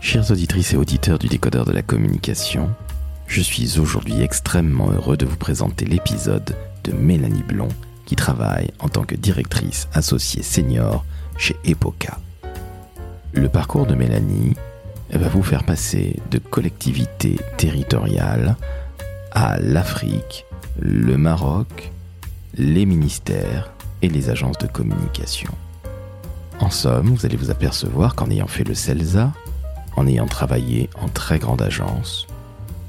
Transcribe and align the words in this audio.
Chères 0.00 0.30
auditrices 0.30 0.72
et 0.72 0.76
auditeurs 0.76 1.18
du 1.18 1.26
décodeur 1.26 1.64
de 1.64 1.72
la 1.72 1.82
communication, 1.82 2.70
je 3.26 3.42
suis 3.42 3.78
aujourd'hui 3.78 4.22
extrêmement 4.22 4.90
heureux 4.90 5.16
de 5.16 5.26
vous 5.26 5.36
présenter 5.36 5.84
l'épisode 5.84 6.56
de 6.84 6.92
Mélanie 6.92 7.42
Blond 7.42 7.68
qui 8.06 8.16
travaille 8.16 8.70
en 8.78 8.88
tant 8.88 9.02
que 9.02 9.16
directrice 9.16 9.88
associée 9.92 10.42
senior 10.42 11.04
chez 11.36 11.56
Epoca. 11.64 12.18
Le 13.32 13.48
parcours 13.48 13.86
de 13.86 13.94
Mélanie 13.94 14.54
va 15.12 15.28
vous 15.28 15.42
faire 15.42 15.64
passer 15.64 16.16
de 16.30 16.38
collectivité 16.38 17.36
territoriale 17.56 18.56
à 19.32 19.58
l'Afrique, 19.58 20.46
le 20.78 21.18
Maroc, 21.18 21.90
les 22.56 22.86
ministères 22.86 23.72
et 24.00 24.08
les 24.08 24.30
agences 24.30 24.58
de 24.58 24.68
communication. 24.68 25.52
En 26.60 26.70
somme, 26.70 27.08
vous 27.08 27.26
allez 27.26 27.36
vous 27.36 27.50
apercevoir 27.50 28.14
qu'en 28.14 28.30
ayant 28.30 28.46
fait 28.46 28.64
le 28.64 28.74
CELSA, 28.74 29.32
en 29.98 30.06
ayant 30.06 30.28
travaillé 30.28 30.88
en 31.02 31.08
très 31.08 31.40
grande 31.40 31.60
agence, 31.60 32.28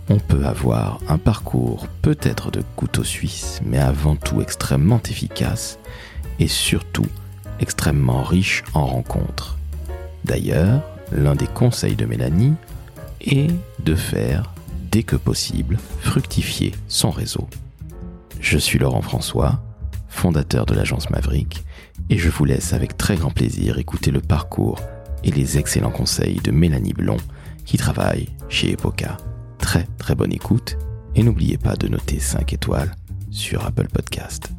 on 0.09 0.19
peut 0.19 0.45
avoir 0.45 0.99
un 1.07 1.17
parcours 1.17 1.87
peut-être 2.03 2.51
de 2.51 2.63
couteau 2.75 3.03
suisse, 3.03 3.61
mais 3.65 3.79
avant 3.79 4.15
tout 4.15 4.41
extrêmement 4.41 5.01
efficace 5.09 5.79
et 6.37 6.47
surtout 6.47 7.07
extrêmement 7.59 8.21
riche 8.21 8.63
en 8.75 8.85
rencontres. 8.85 9.57
D'ailleurs, 10.23 10.81
l'un 11.11 11.33
des 11.33 11.47
conseils 11.47 11.95
de 11.95 12.05
Mélanie 12.05 12.53
est 13.21 13.49
de 13.83 13.95
faire, 13.95 14.53
dès 14.91 15.01
que 15.01 15.15
possible, 15.15 15.79
fructifier 16.01 16.75
son 16.87 17.09
réseau. 17.09 17.49
Je 18.39 18.59
suis 18.59 18.77
Laurent 18.77 19.01
François, 19.01 19.59
fondateur 20.09 20.67
de 20.67 20.75
l'agence 20.75 21.09
Maverick, 21.09 21.63
et 22.11 22.19
je 22.19 22.29
vous 22.29 22.45
laisse 22.45 22.73
avec 22.73 22.97
très 22.97 23.15
grand 23.15 23.31
plaisir 23.31 23.79
écouter 23.79 24.11
le 24.11 24.21
parcours 24.21 24.79
et 25.23 25.31
les 25.31 25.57
excellents 25.57 25.91
conseils 25.91 26.39
de 26.43 26.51
Mélanie 26.51 26.93
Blond, 26.93 27.17
qui 27.65 27.77
travaille 27.77 28.29
chez 28.49 28.71
Epoca. 28.71 29.17
Très 29.57 29.85
très 29.97 30.15
bonne 30.15 30.33
écoute, 30.33 30.77
et 31.15 31.23
n'oubliez 31.23 31.57
pas 31.57 31.75
de 31.75 31.87
noter 31.87 32.19
5 32.19 32.53
étoiles 32.53 32.91
sur 33.31 33.65
Apple 33.65 33.87
Podcast. 33.89 34.49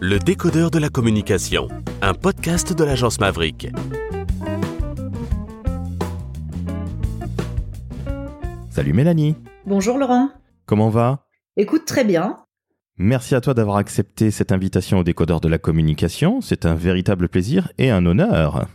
Le 0.00 0.18
décodeur 0.18 0.70
de 0.70 0.78
la 0.78 0.88
communication, 0.88 1.68
un 2.02 2.14
podcast 2.14 2.72
de 2.72 2.84
l'agence 2.84 3.18
Maverick. 3.20 3.68
Salut 8.70 8.92
Mélanie, 8.92 9.34
Bonjour 9.66 9.98
Laurent. 9.98 10.30
comment 10.66 10.88
va? 10.88 11.24
Écoute 11.56 11.84
très 11.84 12.04
bien. 12.04 12.36
Merci 13.00 13.36
à 13.36 13.40
toi 13.40 13.54
d'avoir 13.54 13.76
accepté 13.76 14.32
cette 14.32 14.50
invitation 14.50 14.98
au 14.98 15.04
décodeur 15.04 15.40
de 15.40 15.48
la 15.48 15.58
communication. 15.58 16.40
C'est 16.40 16.66
un 16.66 16.74
véritable 16.74 17.28
plaisir 17.28 17.70
et 17.78 17.90
un 17.90 18.04
honneur. 18.04 18.66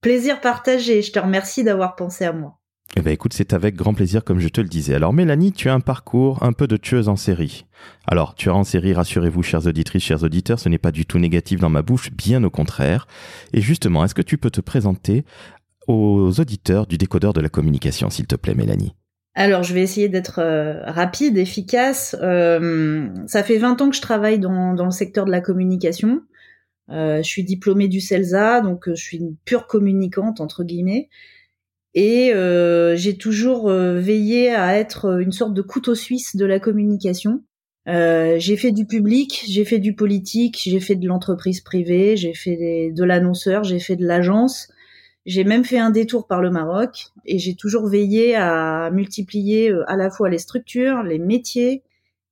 Plaisir 0.00 0.40
partagé. 0.40 1.02
Je 1.02 1.12
te 1.12 1.18
remercie 1.18 1.62
d'avoir 1.62 1.94
pensé 1.94 2.24
à 2.24 2.32
moi. 2.32 2.58
Eh 2.96 3.02
bien 3.02 3.12
écoute, 3.12 3.34
c'est 3.34 3.52
avec 3.52 3.74
grand 3.74 3.92
plaisir 3.92 4.24
comme 4.24 4.38
je 4.38 4.48
te 4.48 4.62
le 4.62 4.68
disais. 4.68 4.94
Alors 4.94 5.12
Mélanie, 5.12 5.52
tu 5.52 5.68
as 5.68 5.74
un 5.74 5.80
parcours 5.80 6.42
un 6.42 6.54
peu 6.54 6.66
de 6.66 6.78
tueuse 6.78 7.10
en 7.10 7.16
série. 7.16 7.66
Alors, 8.06 8.34
tueur 8.34 8.56
en 8.56 8.64
série, 8.64 8.94
rassurez-vous, 8.94 9.42
chères 9.42 9.66
auditrices, 9.66 10.04
chers 10.04 10.22
auditeurs, 10.22 10.58
ce 10.58 10.70
n'est 10.70 10.78
pas 10.78 10.92
du 10.92 11.04
tout 11.04 11.18
négatif 11.18 11.60
dans 11.60 11.68
ma 11.68 11.82
bouche, 11.82 12.10
bien 12.10 12.42
au 12.44 12.50
contraire. 12.50 13.06
Et 13.52 13.60
justement, 13.60 14.04
est-ce 14.04 14.14
que 14.14 14.22
tu 14.22 14.38
peux 14.38 14.50
te 14.50 14.62
présenter 14.62 15.26
aux 15.86 16.40
auditeurs 16.40 16.86
du 16.86 16.96
décodeur 16.96 17.34
de 17.34 17.42
la 17.42 17.50
communication, 17.50 18.08
s'il 18.08 18.26
te 18.26 18.36
plaît, 18.36 18.54
Mélanie? 18.54 18.94
Alors, 19.38 19.62
je 19.62 19.74
vais 19.74 19.82
essayer 19.82 20.08
d'être 20.08 20.38
euh, 20.38 20.80
rapide, 20.86 21.36
efficace. 21.36 22.16
Euh, 22.22 23.06
ça 23.26 23.42
fait 23.42 23.58
20 23.58 23.82
ans 23.82 23.90
que 23.90 23.96
je 23.96 24.00
travaille 24.00 24.38
dans, 24.38 24.72
le 24.72 24.90
secteur 24.90 25.26
de 25.26 25.30
la 25.30 25.42
communication. 25.42 26.22
Euh, 26.90 27.18
je 27.18 27.28
suis 27.28 27.44
diplômée 27.44 27.88
du 27.88 28.00
CELSA, 28.00 28.62
donc 28.62 28.88
euh, 28.88 28.94
je 28.94 29.02
suis 29.02 29.18
une 29.18 29.36
pure 29.44 29.66
communicante, 29.66 30.40
entre 30.40 30.64
guillemets. 30.64 31.10
Et 31.92 32.32
j'ai 32.96 33.16
toujours 33.16 33.70
veillé 33.70 34.54
à 34.54 34.76
être 34.76 35.18
une 35.18 35.32
sorte 35.32 35.54
de 35.54 35.62
couteau 35.62 35.94
suisse 35.94 36.36
de 36.36 36.44
la 36.44 36.60
communication. 36.60 37.42
J'ai 37.86 38.56
fait 38.58 38.70
du 38.72 38.84
public, 38.84 39.44
j'ai 39.48 39.64
fait 39.64 39.78
du 39.78 39.94
politique, 39.94 40.60
j'ai 40.62 40.80
fait 40.80 40.96
de 40.96 41.08
l'entreprise 41.08 41.62
privée, 41.62 42.18
j'ai 42.18 42.34
fait 42.34 42.92
de 42.92 43.04
l'annonceur, 43.04 43.64
j'ai 43.64 43.80
fait 43.80 43.96
de 43.96 44.06
l'agence. 44.06 44.68
J'ai 45.26 45.42
même 45.42 45.64
fait 45.64 45.78
un 45.78 45.90
détour 45.90 46.28
par 46.28 46.40
le 46.40 46.50
Maroc 46.50 47.08
et 47.24 47.38
j'ai 47.38 47.56
toujours 47.56 47.88
veillé 47.88 48.36
à 48.36 48.90
multiplier 48.92 49.70
euh, 49.70 49.82
à 49.88 49.96
la 49.96 50.08
fois 50.08 50.30
les 50.30 50.38
structures, 50.38 51.02
les 51.02 51.18
métiers 51.18 51.82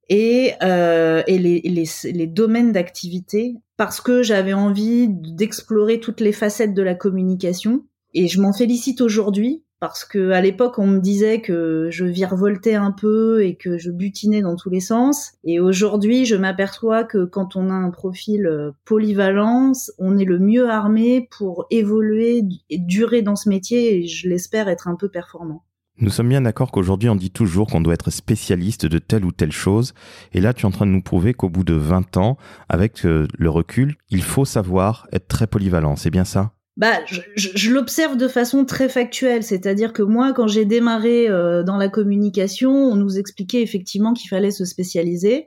et, 0.09 0.53
euh, 0.63 1.23
et 1.27 1.39
les, 1.39 1.61
les, 1.61 1.85
les 2.13 2.27
domaines 2.29 2.71
d'activité 2.71 3.57
parce 3.77 4.01
que 4.01 4.23
j'avais 4.23 4.53
envie 4.53 5.09
d'explorer 5.09 5.99
toutes 5.99 6.21
les 6.21 6.33
facettes 6.33 6.73
de 6.73 6.83
la 6.83 6.95
communication 6.95 7.85
et 8.13 8.29
je 8.29 8.41
m'en 8.41 8.53
félicite 8.53 9.01
aujourd'hui 9.01 9.64
parce 9.89 10.07
que 10.07 10.31
à 10.31 10.41
l'époque 10.41 10.79
on 10.79 10.87
me 10.87 10.99
disait 10.99 11.43
que 11.43 11.89
je 11.91 12.07
virevoltais 12.07 12.75
un 12.75 12.91
peu 12.91 13.45
et 13.45 13.55
que 13.55 13.77
je 13.77 13.91
butinais 13.91 14.41
dans 14.41 14.57
tous 14.57 14.71
les 14.71 14.81
sens 14.81 15.33
et 15.45 15.61
aujourd'hui 15.61 16.25
je 16.25 16.37
m'aperçois 16.37 17.05
que 17.05 17.27
quand 17.27 17.55
on 17.55 17.69
a 17.69 17.75
un 17.75 17.91
profil 17.91 18.47
euh, 18.47 18.71
polyvalent 18.87 19.73
on 19.99 20.17
est 20.17 20.25
le 20.25 20.39
mieux 20.39 20.71
armé 20.71 21.29
pour 21.37 21.67
évoluer 21.69 22.45
et 22.71 22.79
durer 22.79 23.21
dans 23.21 23.37
ce 23.37 23.51
métier 23.51 23.99
et 23.99 24.07
je 24.07 24.27
l'espère 24.27 24.69
être 24.69 24.89
un 24.89 24.97
peu 24.97 25.11
performant. 25.11 25.65
Nous 25.99 26.09
sommes 26.09 26.31
bien 26.31 26.41
d'accord 26.41 26.73
qu'aujourd'hui 26.73 27.11
on 27.11 27.15
dit 27.15 27.31
toujours 27.31 27.69
qu'on 27.69 27.83
doit 27.83 27.93
être 27.93 28.11
spécialiste 28.11 28.87
de 28.87 28.99
telle 28.99 29.27
ou 29.27 29.33
telle 29.33 29.53
chose. 29.53 29.93
Et 30.33 30.41
là, 30.41 30.55
tu 30.55 30.63
es 30.63 30.65
en 30.65 30.73
train 30.73 30.87
de 30.87 30.91
nous 30.91 31.03
prouver 31.03 31.35
qu'au 31.35 31.49
bout 31.49 31.63
de 31.63 31.75
20 31.75 32.17
ans, 32.17 32.37
avec 32.69 33.05
euh, 33.05 33.29
le 33.39 33.51
recul, 33.51 33.95
il 34.11 34.25
faut 34.25 34.45
savoir 34.45 35.07
être 35.13 35.29
très 35.29 35.47
polyvalent. 35.47 35.95
C'est 35.95 36.11
bien 36.11 36.25
ça? 36.25 36.54
Bah, 36.77 37.01
je, 37.07 37.21
je- 37.37 37.51
je 37.55 37.71
l'observe 37.73 38.17
de 38.17 38.27
façon 38.27 38.65
très 38.65 38.89
factuelle, 38.89 39.45
c'est-à-dire 39.45 39.93
que 39.93 40.03
moi, 40.03 40.33
quand 40.33 40.49
j'ai 40.49 40.65
démarré 40.65 41.29
euh, 41.29 41.63
dans 41.63 41.77
la 41.77 41.89
communication, 41.89 42.73
on 42.73 42.97
nous 42.97 43.17
expliquait 43.19 43.63
effectivement 43.63 44.13
qu'il 44.13 44.29
fallait 44.29 44.51
se 44.51 44.65
spécialiser. 44.65 45.47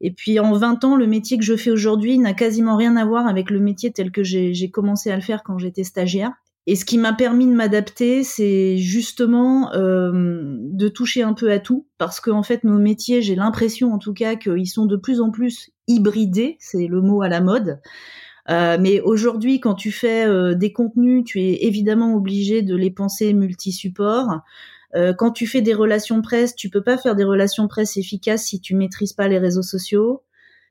Et 0.00 0.12
puis 0.12 0.40
en 0.40 0.52
20 0.54 0.82
ans, 0.84 0.96
le 0.96 1.06
métier 1.06 1.38
que 1.38 1.44
je 1.44 1.56
fais 1.56 1.70
aujourd'hui 1.70 2.18
n'a 2.18 2.32
quasiment 2.32 2.76
rien 2.76 2.96
à 2.96 3.04
voir 3.04 3.26
avec 3.26 3.50
le 3.50 3.60
métier 3.60 3.92
tel 3.92 4.10
que 4.10 4.22
j'ai 4.24 4.70
commencé 4.70 5.10
à 5.10 5.16
le 5.16 5.22
faire 5.22 5.42
quand 5.44 5.58
j'étais 5.58 5.84
stagiaire. 5.84 6.32
Et 6.66 6.76
ce 6.76 6.84
qui 6.84 6.96
m'a 6.96 7.12
permis 7.12 7.46
de 7.46 7.52
m'adapter, 7.52 8.22
c'est 8.22 8.78
justement 8.78 9.72
euh, 9.74 10.56
de 10.58 10.88
toucher 10.88 11.22
un 11.22 11.34
peu 11.34 11.50
à 11.50 11.58
tout, 11.58 11.86
parce 11.98 12.20
que 12.20 12.30
en 12.30 12.42
fait, 12.44 12.64
nos 12.64 12.78
métiers, 12.78 13.20
j'ai 13.20 13.34
l'impression 13.34 13.92
en 13.92 13.98
tout 13.98 14.14
cas 14.14 14.36
qu'ils 14.36 14.68
sont 14.68 14.86
de 14.86 14.96
plus 14.96 15.20
en 15.20 15.30
plus 15.30 15.70
hybridés, 15.88 16.56
c'est 16.60 16.86
le 16.86 17.00
mot 17.00 17.22
à 17.22 17.28
la 17.28 17.40
mode. 17.40 17.80
Euh, 18.50 18.76
mais 18.80 19.00
aujourd'hui, 19.00 19.60
quand 19.60 19.74
tu 19.74 19.92
fais 19.92 20.26
euh, 20.26 20.54
des 20.54 20.72
contenus, 20.72 21.24
tu 21.24 21.40
es 21.40 21.64
évidemment 21.64 22.14
obligé 22.14 22.62
de 22.62 22.74
les 22.74 22.90
penser 22.90 23.32
multi-supports. 23.32 24.40
Euh, 24.94 25.14
quand 25.14 25.30
tu 25.30 25.46
fais 25.46 25.62
des 25.62 25.74
relations 25.74 26.20
presse, 26.22 26.54
tu 26.54 26.68
peux 26.68 26.82
pas 26.82 26.98
faire 26.98 27.14
des 27.14 27.24
relations 27.24 27.68
presse 27.68 27.96
efficaces 27.96 28.44
si 28.44 28.60
tu 28.60 28.74
maîtrises 28.74 29.12
pas 29.12 29.28
les 29.28 29.38
réseaux 29.38 29.62
sociaux. 29.62 30.22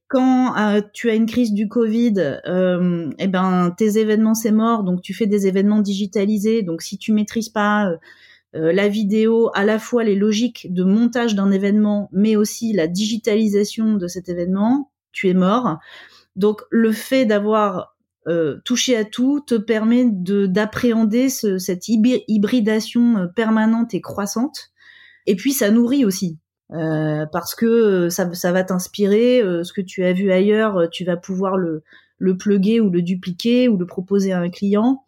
Quand 0.07 0.55
tu 0.91 1.09
as 1.09 1.15
une 1.15 1.25
crise 1.25 1.53
du 1.53 1.69
Covid, 1.69 2.41
eh 3.17 3.27
ben 3.27 3.73
tes 3.77 3.97
événements 3.97 4.33
c'est 4.33 4.51
mort, 4.51 4.83
donc 4.83 5.01
tu 5.01 5.13
fais 5.13 5.25
des 5.25 5.47
événements 5.47 5.79
digitalisés. 5.79 6.63
Donc 6.63 6.81
si 6.81 6.97
tu 6.97 7.13
maîtrises 7.13 7.47
pas 7.47 7.93
la 8.51 8.89
vidéo, 8.89 9.51
à 9.53 9.63
la 9.63 9.79
fois 9.79 10.03
les 10.03 10.15
logiques 10.15 10.67
de 10.73 10.83
montage 10.83 11.33
d'un 11.33 11.49
événement, 11.49 12.09
mais 12.11 12.35
aussi 12.35 12.73
la 12.73 12.87
digitalisation 12.87 13.93
de 13.95 14.07
cet 14.07 14.27
événement, 14.27 14.91
tu 15.13 15.29
es 15.29 15.33
mort. 15.33 15.79
Donc 16.35 16.61
le 16.69 16.91
fait 16.91 17.25
d'avoir 17.25 17.95
euh, 18.27 18.59
touché 18.65 18.95
à 18.95 19.03
tout 19.03 19.41
te 19.41 19.55
permet 19.55 20.05
de 20.05 20.45
d'appréhender 20.45 21.29
ce- 21.29 21.57
cette 21.57 21.87
hybridation 21.87 23.17
euh, 23.17 23.27
permanente 23.27 23.93
et 23.93 24.01
croissante. 24.01 24.71
Et 25.25 25.35
puis 25.35 25.53
ça 25.53 25.71
nourrit 25.71 26.05
aussi. 26.05 26.37
Euh, 26.73 27.25
parce 27.31 27.53
que 27.53 27.65
euh, 27.65 28.09
ça, 28.09 28.33
ça 28.33 28.51
va 28.53 28.63
t'inspirer, 28.63 29.41
euh, 29.41 29.63
ce 29.63 29.73
que 29.73 29.81
tu 29.81 30.05
as 30.05 30.13
vu 30.13 30.31
ailleurs, 30.31 30.77
euh, 30.77 30.87
tu 30.87 31.03
vas 31.03 31.17
pouvoir 31.17 31.57
le, 31.57 31.83
le 32.17 32.37
plugger 32.37 32.79
ou 32.79 32.89
le 32.89 33.01
dupliquer 33.01 33.67
ou 33.67 33.75
le 33.77 33.85
proposer 33.85 34.31
à 34.31 34.39
un 34.39 34.49
client. 34.49 35.03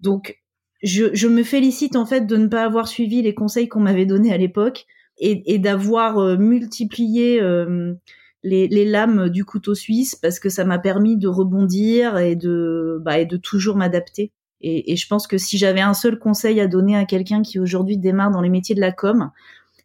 Donc, 0.00 0.40
je, 0.82 1.14
je 1.14 1.28
me 1.28 1.42
félicite 1.42 1.96
en 1.96 2.06
fait 2.06 2.22
de 2.26 2.36
ne 2.36 2.46
pas 2.46 2.64
avoir 2.64 2.88
suivi 2.88 3.20
les 3.20 3.34
conseils 3.34 3.68
qu'on 3.68 3.80
m'avait 3.80 4.06
donnés 4.06 4.32
à 4.32 4.38
l'époque 4.38 4.86
et, 5.18 5.54
et 5.54 5.58
d'avoir 5.58 6.38
multiplié 6.38 7.40
les, 8.44 8.68
les 8.68 8.84
lames 8.84 9.30
du 9.30 9.44
couteau 9.44 9.74
suisse 9.74 10.14
parce 10.14 10.38
que 10.38 10.48
ça 10.48 10.64
m'a 10.64 10.78
permis 10.78 11.16
de 11.16 11.26
rebondir 11.26 12.18
et 12.18 12.36
de, 12.36 13.00
bah, 13.02 13.18
et 13.18 13.26
de 13.26 13.36
toujours 13.36 13.74
m'adapter. 13.74 14.32
Et, 14.60 14.92
et 14.92 14.96
je 14.96 15.08
pense 15.08 15.26
que 15.26 15.38
si 15.38 15.58
j'avais 15.58 15.80
un 15.80 15.94
seul 15.94 16.18
conseil 16.18 16.60
à 16.60 16.68
donner 16.68 16.96
à 16.96 17.06
quelqu'un 17.06 17.42
qui 17.42 17.58
aujourd'hui 17.58 17.98
démarre 17.98 18.30
dans 18.30 18.42
les 18.42 18.50
métiers 18.50 18.74
de 18.74 18.80
la 18.80 18.92
com, 18.92 19.30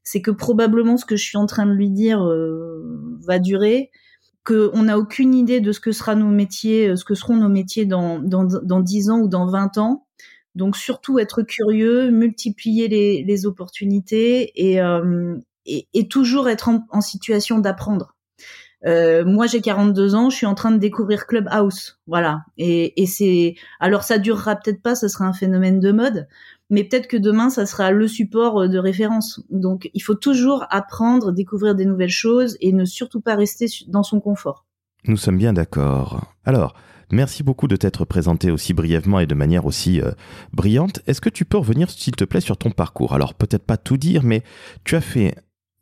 c'est 0.03 0.21
que 0.21 0.31
probablement 0.31 0.97
ce 0.97 1.05
que 1.05 1.15
je 1.15 1.23
suis 1.23 1.37
en 1.37 1.45
train 1.45 1.65
de 1.65 1.71
lui 1.71 1.89
dire 1.89 2.23
euh, 2.23 3.17
va 3.25 3.39
durer, 3.39 3.91
que 4.43 4.69
on 4.73 4.83
n'a 4.83 4.97
aucune 4.97 5.35
idée 5.35 5.61
de 5.61 5.71
ce 5.71 5.79
que 5.79 5.91
sera 5.91 6.15
nos 6.15 6.29
métiers, 6.29 6.89
euh, 6.89 6.95
ce 6.95 7.05
que 7.05 7.15
seront 7.15 7.35
nos 7.35 7.49
métiers 7.49 7.85
dans 7.85 8.19
dans 8.19 8.45
dans 8.45 8.79
10 8.79 9.09
ans 9.09 9.19
ou 9.19 9.27
dans 9.27 9.47
20 9.47 9.77
ans. 9.77 10.05
Donc 10.55 10.75
surtout 10.75 11.19
être 11.19 11.43
curieux, 11.43 12.11
multiplier 12.11 12.87
les, 12.87 13.23
les 13.23 13.45
opportunités 13.45 14.51
et, 14.55 14.81
euh, 14.81 15.37
et, 15.65 15.87
et 15.93 16.07
toujours 16.07 16.49
être 16.49 16.69
en, 16.69 16.85
en 16.89 17.01
situation 17.01 17.59
d'apprendre. 17.59 18.15
Euh, 18.85 19.25
moi, 19.25 19.45
j'ai 19.47 19.61
42 19.61 20.15
ans, 20.15 20.29
je 20.29 20.37
suis 20.37 20.45
en 20.45 20.55
train 20.55 20.71
de 20.71 20.77
découvrir 20.77 21.27
Clubhouse, 21.27 21.99
voilà. 22.07 22.45
Et, 22.57 23.05
c'est, 23.05 23.55
alors 23.79 24.03
ça 24.03 24.17
durera 24.17 24.55
peut-être 24.55 24.81
pas, 24.81 24.95
ce 24.95 25.07
sera 25.07 25.25
un 25.25 25.33
phénomène 25.33 25.79
de 25.79 25.91
mode, 25.91 26.27
mais 26.69 26.83
peut-être 26.83 27.07
que 27.07 27.17
demain, 27.17 27.49
ça 27.49 27.65
sera 27.65 27.91
le 27.91 28.07
support 28.07 28.69
de 28.69 28.77
référence. 28.77 29.41
Donc, 29.49 29.89
il 29.93 30.01
faut 30.01 30.15
toujours 30.15 30.65
apprendre, 30.69 31.31
découvrir 31.31 31.75
des 31.75 31.85
nouvelles 31.85 32.09
choses 32.09 32.57
et 32.61 32.71
ne 32.71 32.85
surtout 32.85 33.21
pas 33.21 33.35
rester 33.35 33.65
dans 33.87 34.03
son 34.03 34.21
confort. 34.21 34.65
Nous 35.05 35.17
sommes 35.17 35.37
bien 35.37 35.53
d'accord. 35.53 36.33
Alors, 36.45 36.75
merci 37.11 37.43
beaucoup 37.43 37.67
de 37.67 37.75
t'être 37.75 38.05
présenté 38.05 38.51
aussi 38.51 38.73
brièvement 38.73 39.19
et 39.19 39.27
de 39.27 39.35
manière 39.35 39.65
aussi 39.65 40.01
euh, 40.01 40.11
brillante. 40.53 41.01
Est-ce 41.07 41.21
que 41.21 41.29
tu 41.29 41.43
peux 41.43 41.57
revenir, 41.57 41.89
s'il 41.89 42.15
te 42.15 42.23
plaît, 42.23 42.41
sur 42.41 42.57
ton 42.57 42.71
parcours? 42.71 43.13
Alors, 43.13 43.33
peut-être 43.33 43.65
pas 43.65 43.77
tout 43.77 43.97
dire, 43.97 44.23
mais 44.23 44.43
tu 44.83 44.95
as 44.95 45.01
fait 45.01 45.35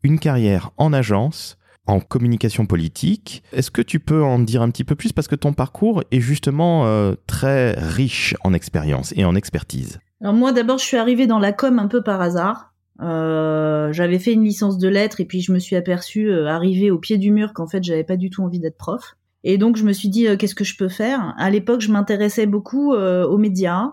une 0.04 0.20
carrière 0.20 0.72
en 0.78 0.94
agence, 0.94 1.56
en 1.88 2.00
communication 2.00 2.66
politique. 2.66 3.44
Est-ce 3.54 3.72
que 3.72 3.81
tu 3.81 4.00
peux 4.00 4.24
en 4.24 4.39
dire 4.39 4.62
un 4.62 4.69
petit 4.69 4.84
peu 4.84 4.95
plus? 4.95 5.13
Parce 5.13 5.28
que 5.28 5.36
ton 5.36 5.54
parcours 5.54 6.04
est 6.12 6.19
justement 6.19 6.86
euh, 6.86 7.16
très 7.25 7.72
riche 7.72 8.36
en 8.44 8.54
expérience 8.54 9.13
et 9.16 9.25
en 9.25 9.36
expertise 9.36 10.00
Alors 10.22 10.34
moi 10.34 10.51
d'abord 10.51 10.78
je 10.78 10.86
suis 10.86 10.98
arrivée 10.98 11.28
dans 11.28 11.39
la 11.39 11.54
com 11.54 11.80
un 11.80 11.88
peu 11.88 12.04
par 12.04 12.22
hasard. 12.22 12.74
Euh, 13.01 13.94
j'avais 13.94 14.19
fait 14.19 14.34
une 14.34 14.44
licence 14.44 14.78
de 14.78 14.89
lettres 14.89 15.22
et 15.22 15.25
puis 15.25 15.42
je 15.42 15.51
me 15.51 15.60
suis 15.60 15.75
aperçue 15.75 16.30
euh, 16.30 16.48
arrivée 16.48 16.92
au 16.92 16.98
pied 16.98 17.18
du 17.18 17.31
mur 17.31 17.54
qu'en 17.54 17.68
fait 17.68 17.84
j'avais 17.84 18.04
pas 18.04 18.18
du 18.18 18.30
tout 18.30 18.44
envie 18.44 18.60
d'être 18.60 18.78
prof. 18.78 19.16
Et 19.44 19.57
donc 19.57 19.78
je 19.78 19.84
me 19.84 19.94
suis 19.94 20.10
dit 20.10 20.28
qu'est-ce 20.38 20.56
que 20.56 20.63
je 20.63 20.75
peux 20.75 20.89
faire? 20.89 21.34
À 21.38 21.50
l'époque 21.50 21.81
je 21.81 21.92
m'intéressais 21.92 22.48
beaucoup 22.48 22.94
aux 22.94 23.38
médias 23.38 23.92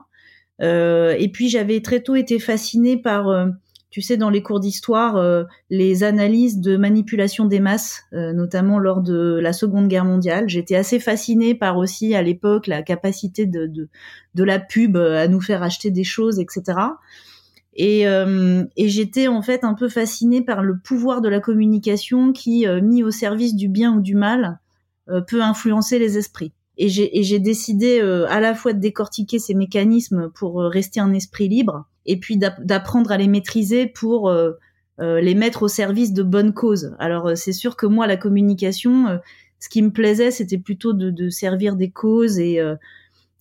et 0.61 1.31
puis 1.33 1.49
j'avais 1.49 1.81
très 1.81 2.01
tôt 2.01 2.17
été 2.17 2.41
fascinée 2.41 2.97
par 2.97 3.29
tu 3.95 4.03
sais, 4.03 4.17
dans 4.17 4.29
les 4.29 4.43
cours 4.43 4.59
d'histoire, 4.59 5.15
euh, 5.15 5.45
les 5.71 6.03
analyses 6.03 6.59
de 6.59 6.77
manipulation 6.77 7.45
des 7.45 7.61
masses, 7.61 8.03
euh, 8.13 8.33
notamment 8.33 8.81
lors 8.81 9.03
de 9.03 9.39
la 9.41 9.53
Seconde 9.53 9.87
Guerre 9.87 10.05
mondiale. 10.05 10.49
J'étais 10.49 10.75
assez 10.75 10.99
fascinée 10.99 11.55
par 11.55 11.77
aussi, 11.77 12.13
à 12.17 12.21
l'époque, 12.21 12.67
la 12.67 12.83
capacité 12.83 13.47
de, 13.47 13.71
de, 14.35 14.45
la 14.45 14.59
pub 14.59 14.97
à 14.97 15.29
nous 15.29 15.41
faire 15.41 15.63
acheter 15.63 15.93
des 15.93 16.03
choses, 16.03 16.41
etc. 16.41 16.77
Et, 17.75 18.09
euh, 18.09 18.65
et 18.77 18.89
j'étais 18.89 19.29
en 19.29 19.43
fait 19.43 19.63
un 19.63 19.75
peu 19.75 19.89
fascinée 19.89 20.43
par 20.43 20.65
le 20.65 20.77
pouvoir 20.77 21.21
de 21.21 21.29
la 21.29 21.39
communication 21.39 22.33
qui, 22.33 22.67
mis 22.83 23.05
au 23.05 23.13
service 23.13 23.55
du 23.55 23.69
bien 23.69 23.95
ou 23.95 24.01
du 24.01 24.17
mal, 24.17 24.59
peut 25.29 25.41
influencer 25.41 26.01
les 26.01 26.19
esprits. 26.19 26.53
Et 26.79 26.89
j'ai 26.89 27.39
décidé 27.39 28.01
à 28.29 28.41
la 28.41 28.57
fois 28.57 28.73
de 28.73 28.81
décortiquer 28.81 29.39
ces 29.39 29.55
mécanismes 29.55 30.31
pour 30.35 30.57
rester 30.63 30.99
un 30.99 31.13
esprit 31.13 31.49
libre, 31.49 31.87
et 32.07 32.19
puis 32.19 32.37
d'apprendre 32.37 33.13
à 33.13 33.17
les 33.17 33.29
maîtriser 33.29 33.87
pour 33.87 34.29
euh, 34.29 34.53
euh, 35.01 35.21
les 35.21 35.35
mettre 35.35 35.65
au 35.65 35.69
service 35.69 36.13
de 36.13 36.23
bonnes 36.23 36.55
causes. 36.55 36.95
Alors 36.99 37.29
euh, 37.29 37.35
c'est 37.35 37.53
sûr 37.53 37.77
que 37.77 37.87
moi 37.87 38.07
la 38.07 38.17
communication, 38.17 39.21
ce 39.59 39.69
qui 39.69 39.83
me 39.83 39.91
plaisait, 39.91 40.31
c'était 40.31 40.59
plutôt 40.59 40.93
de, 40.93 41.29
servir 41.31 41.77
des 41.77 41.91
causes 41.91 42.39
et 42.39 42.61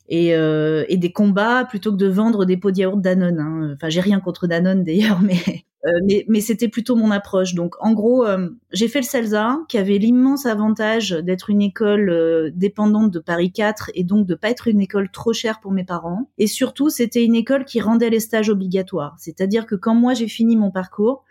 des 0.09 1.11
combats 1.13 1.65
plutôt 1.65 1.91
que 1.91 1.97
de 1.97 2.07
vendre 2.07 2.45
des 2.45 2.57
pots 2.57 2.71
de 2.71 2.77
yaourt 2.77 3.01
Danone. 3.01 3.39
Hein. 3.39 3.71
Enfin, 3.73 3.89
j'ai 3.89 4.01
rien 4.01 4.19
contre 4.19 4.47
Danone 4.47 4.83
d'ailleurs, 4.83 5.21
mais 5.23 5.65
mais, 6.03 6.25
mais 6.29 6.39
c'était 6.39 6.69
plutôt 6.69 6.95
mon 6.95 7.11
approche. 7.11 7.55
Donc, 7.55 7.75
en 7.79 7.91
gros, 7.93 8.25
euh, 8.25 8.49
j'ai 8.71 8.87
fait 8.87 8.99
le 8.99 9.05
CELSA, 9.05 9.59
qui 9.67 9.77
avait 9.77 9.97
l'immense 9.97 10.45
avantage 10.45 11.11
d'être 11.11 11.49
une 11.49 11.61
école 11.61 12.09
euh, 12.09 12.51
dépendante 12.53 13.11
de 13.11 13.19
Paris 13.19 13.51
4 13.51 13.91
et 13.93 14.03
donc 14.03 14.25
de 14.25 14.35
pas 14.35 14.49
être 14.49 14.67
une 14.67 14.79
école 14.79 15.11
trop 15.11 15.33
chère 15.33 15.59
pour 15.59 15.71
mes 15.71 15.83
parents. 15.83 16.29
Et 16.37 16.47
surtout, 16.47 16.89
c'était 16.89 17.25
une 17.25 17.35
école 17.35 17.65
qui 17.65 17.81
rendait 17.81 18.09
les 18.09 18.21
stages 18.21 18.49
obligatoires. 18.49 19.15
C'est-à-dire 19.19 19.65
que 19.65 19.75
quand 19.75 19.95
moi 19.95 20.13
j'ai 20.13 20.27
fini 20.29 20.55
mon 20.55 20.71
parcours, 20.71 21.23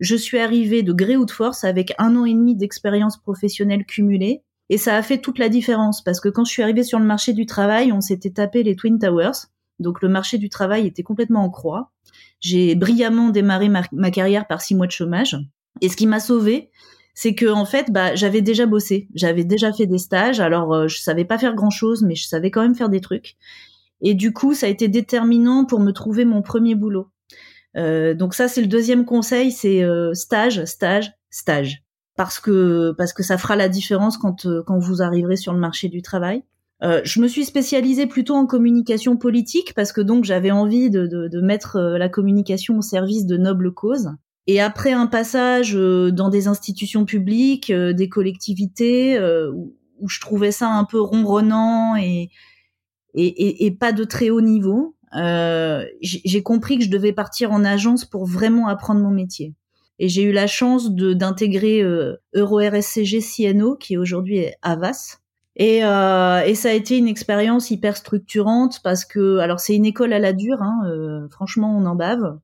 je 0.00 0.16
suis 0.16 0.38
arrivée 0.38 0.82
de 0.82 0.92
gré 0.92 1.16
ou 1.16 1.26
de 1.26 1.30
force 1.30 1.64
avec 1.64 1.92
un 1.98 2.16
an 2.16 2.24
et 2.24 2.32
demi 2.32 2.56
d'expérience 2.56 3.18
professionnelle 3.18 3.84
cumulée. 3.84 4.42
Et 4.70 4.78
ça 4.78 4.96
a 4.96 5.02
fait 5.02 5.18
toute 5.18 5.38
la 5.38 5.48
différence 5.48 6.02
parce 6.02 6.20
que 6.20 6.28
quand 6.28 6.44
je 6.44 6.52
suis 6.52 6.62
arrivée 6.62 6.82
sur 6.82 6.98
le 6.98 7.04
marché 7.04 7.32
du 7.32 7.46
travail, 7.46 7.92
on 7.92 8.00
s'était 8.00 8.30
tapé 8.30 8.62
les 8.62 8.76
Twin 8.76 8.98
Towers. 8.98 9.48
Donc 9.80 10.02
le 10.02 10.08
marché 10.08 10.38
du 10.38 10.48
travail 10.48 10.86
était 10.86 11.02
complètement 11.02 11.44
en 11.44 11.50
croix. 11.50 11.90
J'ai 12.40 12.74
brillamment 12.74 13.30
démarré 13.30 13.68
ma, 13.68 14.10
carrière 14.10 14.46
par 14.46 14.60
six 14.62 14.74
mois 14.74 14.86
de 14.86 14.92
chômage. 14.92 15.36
Et 15.80 15.88
ce 15.88 15.96
qui 15.96 16.06
m'a 16.06 16.20
sauvée, 16.20 16.70
c'est 17.14 17.34
que 17.34 17.46
en 17.46 17.64
fait, 17.64 17.90
bah, 17.90 18.14
j'avais 18.14 18.42
déjà 18.42 18.66
bossé, 18.66 19.08
j'avais 19.14 19.44
déjà 19.44 19.72
fait 19.72 19.86
des 19.86 19.98
stages. 19.98 20.40
Alors, 20.40 20.72
euh, 20.72 20.88
je 20.88 20.98
savais 20.98 21.24
pas 21.24 21.38
faire 21.38 21.54
grand 21.54 21.70
chose, 21.70 22.02
mais 22.02 22.14
je 22.14 22.26
savais 22.26 22.50
quand 22.50 22.62
même 22.62 22.74
faire 22.74 22.88
des 22.88 23.00
trucs. 23.00 23.36
Et 24.00 24.14
du 24.14 24.32
coup, 24.32 24.54
ça 24.54 24.66
a 24.66 24.68
été 24.68 24.88
déterminant 24.88 25.64
pour 25.64 25.80
me 25.80 25.92
trouver 25.92 26.24
mon 26.24 26.42
premier 26.42 26.74
boulot. 26.74 27.10
Euh, 27.76 28.14
donc 28.14 28.34
ça, 28.34 28.48
c'est 28.48 28.60
le 28.60 28.66
deuxième 28.66 29.04
conseil, 29.04 29.52
c'est 29.52 29.82
euh, 29.82 30.14
stage, 30.14 30.64
stage, 30.64 31.12
stage, 31.30 31.84
parce 32.16 32.40
que 32.40 32.92
parce 32.96 33.12
que 33.12 33.22
ça 33.22 33.38
fera 33.38 33.56
la 33.56 33.68
différence 33.68 34.16
quand 34.18 34.46
euh, 34.46 34.62
quand 34.66 34.78
vous 34.78 35.02
arriverez 35.02 35.36
sur 35.36 35.52
le 35.52 35.58
marché 35.60 35.88
du 35.88 36.02
travail. 36.02 36.42
Euh, 36.82 37.00
je 37.04 37.20
me 37.20 37.26
suis 37.26 37.44
spécialisée 37.44 38.06
plutôt 38.06 38.34
en 38.34 38.46
communication 38.46 39.16
politique 39.16 39.74
parce 39.74 39.92
que 39.92 40.00
donc 40.00 40.24
j'avais 40.24 40.52
envie 40.52 40.90
de, 40.90 41.06
de, 41.06 41.26
de, 41.26 41.40
mettre 41.40 41.76
euh, 41.76 41.98
la 41.98 42.08
communication 42.08 42.78
au 42.78 42.82
service 42.82 43.26
de 43.26 43.36
nobles 43.36 43.74
causes. 43.74 44.10
Et 44.46 44.60
après 44.60 44.92
un 44.92 45.06
passage 45.06 45.74
euh, 45.74 46.12
dans 46.12 46.28
des 46.28 46.46
institutions 46.46 47.04
publiques, 47.04 47.72
des 47.72 48.08
collectivités, 48.08 49.18
où, 49.52 50.08
je 50.08 50.20
trouvais 50.20 50.52
ça 50.52 50.68
un 50.68 50.84
peu 50.84 51.00
ronronnant 51.00 51.96
et, 51.96 52.30
et, 53.14 53.66
et, 53.66 53.70
pas 53.72 53.90
de 53.90 54.04
très 54.04 54.30
haut 54.30 54.40
niveau, 54.40 54.94
j'ai 55.12 56.42
compris 56.44 56.78
que 56.78 56.84
je 56.84 56.90
devais 56.90 57.12
partir 57.12 57.50
en 57.50 57.64
agence 57.64 58.04
pour 58.04 58.24
vraiment 58.24 58.68
apprendre 58.68 59.00
mon 59.00 59.10
métier. 59.10 59.54
Et 59.98 60.08
j'ai 60.08 60.22
eu 60.22 60.30
la 60.30 60.46
chance 60.46 60.92
d'intégrer 60.92 61.82
Euro 62.32 62.58
RSCG 62.58 63.18
CNO, 63.20 63.74
qui 63.74 63.96
aujourd'hui 63.96 64.38
est 64.38 64.54
Avas, 64.62 65.18
et, 65.58 65.84
euh, 65.84 66.42
et, 66.44 66.54
ça 66.54 66.70
a 66.70 66.72
été 66.72 66.96
une 66.96 67.08
expérience 67.08 67.70
hyper 67.70 67.96
structurante 67.96 68.80
parce 68.84 69.04
que, 69.04 69.38
alors 69.38 69.58
c'est 69.58 69.74
une 69.74 69.86
école 69.86 70.12
à 70.12 70.20
la 70.20 70.32
dure, 70.32 70.62
hein, 70.62 70.82
euh, 70.86 71.28
franchement 71.28 71.76
on 71.76 71.84
en 71.84 71.96
bave, 71.96 72.38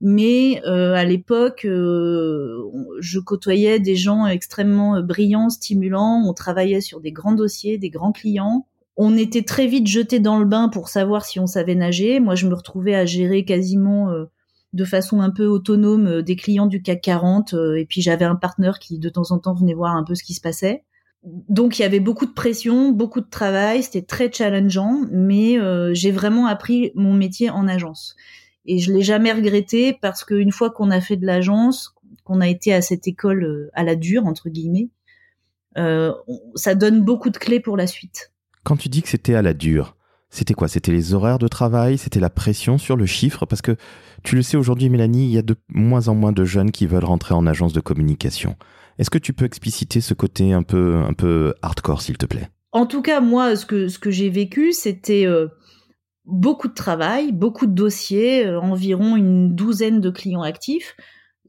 mais 0.00 0.62
euh, 0.64 0.94
à 0.94 1.04
l'époque 1.04 1.64
euh, 1.64 2.62
je 3.00 3.18
côtoyais 3.18 3.80
des 3.80 3.96
gens 3.96 4.26
extrêmement 4.26 5.00
brillants, 5.02 5.50
stimulants, 5.50 6.24
on 6.26 6.34
travaillait 6.34 6.80
sur 6.80 7.00
des 7.00 7.12
grands 7.12 7.34
dossiers, 7.34 7.78
des 7.78 7.90
grands 7.90 8.12
clients. 8.12 8.66
On 8.96 9.16
était 9.16 9.42
très 9.42 9.66
vite 9.66 9.86
jeté 9.86 10.18
dans 10.20 10.38
le 10.38 10.44
bain 10.44 10.68
pour 10.68 10.88
savoir 10.88 11.24
si 11.24 11.38
on 11.40 11.46
savait 11.46 11.74
nager. 11.76 12.20
Moi 12.20 12.34
je 12.34 12.46
me 12.48 12.54
retrouvais 12.54 12.94
à 12.94 13.06
gérer 13.06 13.44
quasiment 13.44 14.10
euh, 14.10 14.26
de 14.72 14.84
façon 14.84 15.20
un 15.20 15.30
peu 15.30 15.46
autonome 15.46 16.22
des 16.22 16.36
clients 16.36 16.66
du 16.66 16.82
CAC 16.82 17.00
40 17.02 17.54
et 17.76 17.86
puis 17.88 18.02
j'avais 18.02 18.24
un 18.24 18.36
partenaire 18.36 18.78
qui 18.78 18.98
de 18.98 19.08
temps 19.08 19.30
en 19.30 19.38
temps 19.38 19.54
venait 19.54 19.74
voir 19.74 19.94
un 19.96 20.04
peu 20.04 20.14
ce 20.14 20.22
qui 20.22 20.34
se 20.34 20.40
passait 20.40 20.84
donc 21.24 21.78
il 21.78 21.82
y 21.82 21.84
avait 21.84 22.00
beaucoup 22.00 22.26
de 22.26 22.32
pression, 22.32 22.90
beaucoup 22.90 23.20
de 23.20 23.28
travail, 23.28 23.82
c'était 23.82 24.02
très 24.02 24.30
challengeant, 24.30 25.02
mais 25.10 25.58
euh, 25.58 25.92
j'ai 25.92 26.10
vraiment 26.10 26.46
appris 26.46 26.92
mon 26.94 27.12
métier 27.12 27.50
en 27.50 27.66
agence. 27.66 28.16
Et 28.66 28.78
je 28.78 28.92
l'ai 28.92 29.02
jamais 29.02 29.32
regretté 29.32 29.98
parce 30.00 30.24
qu'une 30.24 30.52
fois 30.52 30.70
qu'on 30.70 30.90
a 30.90 31.00
fait 31.00 31.16
de 31.16 31.26
l'agence, 31.26 31.94
qu'on 32.24 32.40
a 32.40 32.48
été 32.48 32.72
à 32.72 32.82
cette 32.82 33.08
école 33.08 33.44
euh, 33.44 33.70
à 33.74 33.82
la 33.82 33.96
dure 33.96 34.26
entre 34.26 34.48
guillemets, 34.48 34.90
euh, 35.76 36.12
ça 36.54 36.74
donne 36.74 37.02
beaucoup 37.02 37.30
de 37.30 37.38
clés 37.38 37.60
pour 37.60 37.76
la 37.76 37.86
suite. 37.86 38.32
Quand 38.64 38.76
tu 38.76 38.88
dis 38.88 39.02
que 39.02 39.08
c'était 39.08 39.34
à 39.34 39.42
la 39.42 39.54
dure, 39.54 39.96
c'était 40.30 40.54
quoi? 40.54 40.68
C'était 40.68 40.92
les 40.92 41.14
horaires 41.14 41.38
de 41.38 41.48
travail? 41.48 41.96
C'était 41.96 42.20
la 42.20 42.30
pression 42.30 42.76
sur 42.76 42.96
le 42.96 43.06
chiffre? 43.06 43.46
Parce 43.46 43.62
que 43.62 43.76
tu 44.22 44.36
le 44.36 44.42
sais 44.42 44.56
aujourd'hui, 44.56 44.90
Mélanie, 44.90 45.24
il 45.24 45.30
y 45.30 45.38
a 45.38 45.42
de 45.42 45.56
moins 45.68 46.08
en 46.08 46.14
moins 46.14 46.32
de 46.32 46.44
jeunes 46.44 46.70
qui 46.70 46.86
veulent 46.86 47.04
rentrer 47.04 47.34
en 47.34 47.46
agence 47.46 47.72
de 47.72 47.80
communication. 47.80 48.56
Est-ce 48.98 49.10
que 49.10 49.18
tu 49.18 49.32
peux 49.32 49.44
expliciter 49.44 50.00
ce 50.00 50.14
côté 50.14 50.52
un 50.52 50.62
peu, 50.62 50.96
un 50.96 51.12
peu 51.12 51.54
hardcore, 51.62 52.02
s'il 52.02 52.18
te 52.18 52.26
plaît? 52.26 52.48
En 52.72 52.86
tout 52.86 53.00
cas, 53.00 53.20
moi, 53.20 53.56
ce 53.56 53.64
que, 53.64 54.10
j'ai 54.10 54.28
vécu, 54.28 54.72
c'était 54.72 55.24
euh, 55.26 55.48
beaucoup 56.24 56.68
de 56.68 56.74
travail, 56.74 57.32
beaucoup 57.32 57.66
de 57.66 57.72
dossiers, 57.72 58.46
euh, 58.46 58.60
environ 58.60 59.16
une 59.16 59.54
douzaine 59.54 60.00
de 60.00 60.10
clients 60.10 60.42
actifs. 60.42 60.96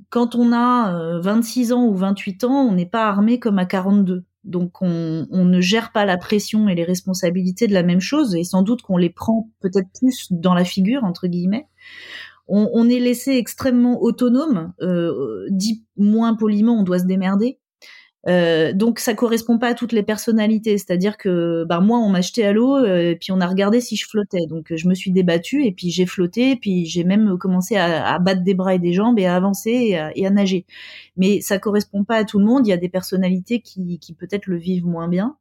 Quand 0.10 0.36
on 0.36 0.54
a 0.54 1.20
26 1.20 1.72
euh, 1.72 1.76
ans 1.76 1.88
ou 1.88 1.96
28 1.96 2.44
ans, 2.46 2.68
on 2.68 2.74
n'est 2.74 2.86
pas 2.86 3.08
armé 3.08 3.40
comme 3.40 3.60
à 3.60 3.66
42. 3.66 4.24
Donc 4.46 4.82
on, 4.82 5.28
on, 5.30 5.44
ne 5.44 5.60
gère 5.60 5.92
pas 5.92 6.06
la 6.06 6.18
pression 6.18 6.70
et 6.70 6.76
les 6.76 6.86
responsabilités 6.86 7.68
de 7.68 7.74
la 7.74 7.84
même 7.84 8.00
chose, 8.00 8.36
et 8.36 8.46
sans 8.46 8.62
doute 8.62 8.82
qu'on 8.82 8.98
les 8.98 9.10
prend 9.10 9.50
peut-être 9.60 9.90
plus 10.00 10.28
dans 10.32 10.54
la 10.54 10.64
figure, 10.64 11.04
entre 11.04 11.28
guillemets 11.28 11.68
on, 12.50 12.90
est 12.90 13.00
laissé 13.00 13.32
extrêmement 13.34 14.02
autonome. 14.02 14.74
Euh, 14.82 15.46
dit 15.50 15.86
moins 15.98 16.36
poliment, 16.36 16.80
on 16.80 16.84
doit 16.84 17.00
se 17.00 17.06
démerder. 17.06 17.60
Euh, 18.28 18.74
donc 18.74 19.00
ça 19.00 19.14
correspond 19.14 19.58
pas 19.60 19.70
à 19.70 19.74
toutes 19.74 19.94
les 19.94 20.04
personnalités, 20.04 20.78
c'est-à-dire 20.78 21.18
que 21.18 21.64
bah 21.64 21.80
moi 21.80 22.00
on 22.00 22.10
m'a 22.10 22.20
jeté 22.20 22.46
à 22.46 22.52
l'eau 22.52 22.84
et 22.84 22.90
euh, 22.90 23.16
puis 23.18 23.32
on 23.32 23.40
a 23.40 23.48
regardé 23.48 23.80
si 23.80 23.96
je 23.96 24.06
flottais. 24.06 24.46
Donc 24.50 24.74
je 24.76 24.88
me 24.90 24.94
suis 24.94 25.12
débattue 25.12 25.66
et 25.66 25.72
puis 25.72 25.90
j'ai 25.90 26.06
flotté 26.06 26.52
et 26.52 26.56
puis 26.58 26.86
j'ai 26.86 27.06
même 27.06 27.38
commencé 27.38 27.78
à, 27.78 28.20
battre 28.20 28.44
des 28.44 28.54
bras 28.54 28.76
et 28.76 28.80
des 28.80 28.92
jambes 28.92 29.18
et 29.20 29.26
à 29.26 29.36
avancer 29.36 29.98
et 30.16 30.26
à, 30.26 30.30
nager. 30.30 30.66
Mais 31.16 31.40
ça 31.40 31.60
correspond 31.60 32.04
pas 32.04 32.18
à 32.18 32.26
tout 32.26 32.40
le 32.40 32.46
monde. 32.46 32.68
Il 32.68 32.70
y 32.72 32.74
a 32.74 32.78
des 32.78 32.90
personnalités 32.90 33.62
qui, 33.62 34.00
qui 34.00 34.14
peut-être 34.14 34.48
le 34.48 34.58
vivent 34.58 34.86
moins 34.86 35.08
bien. 35.08 35.38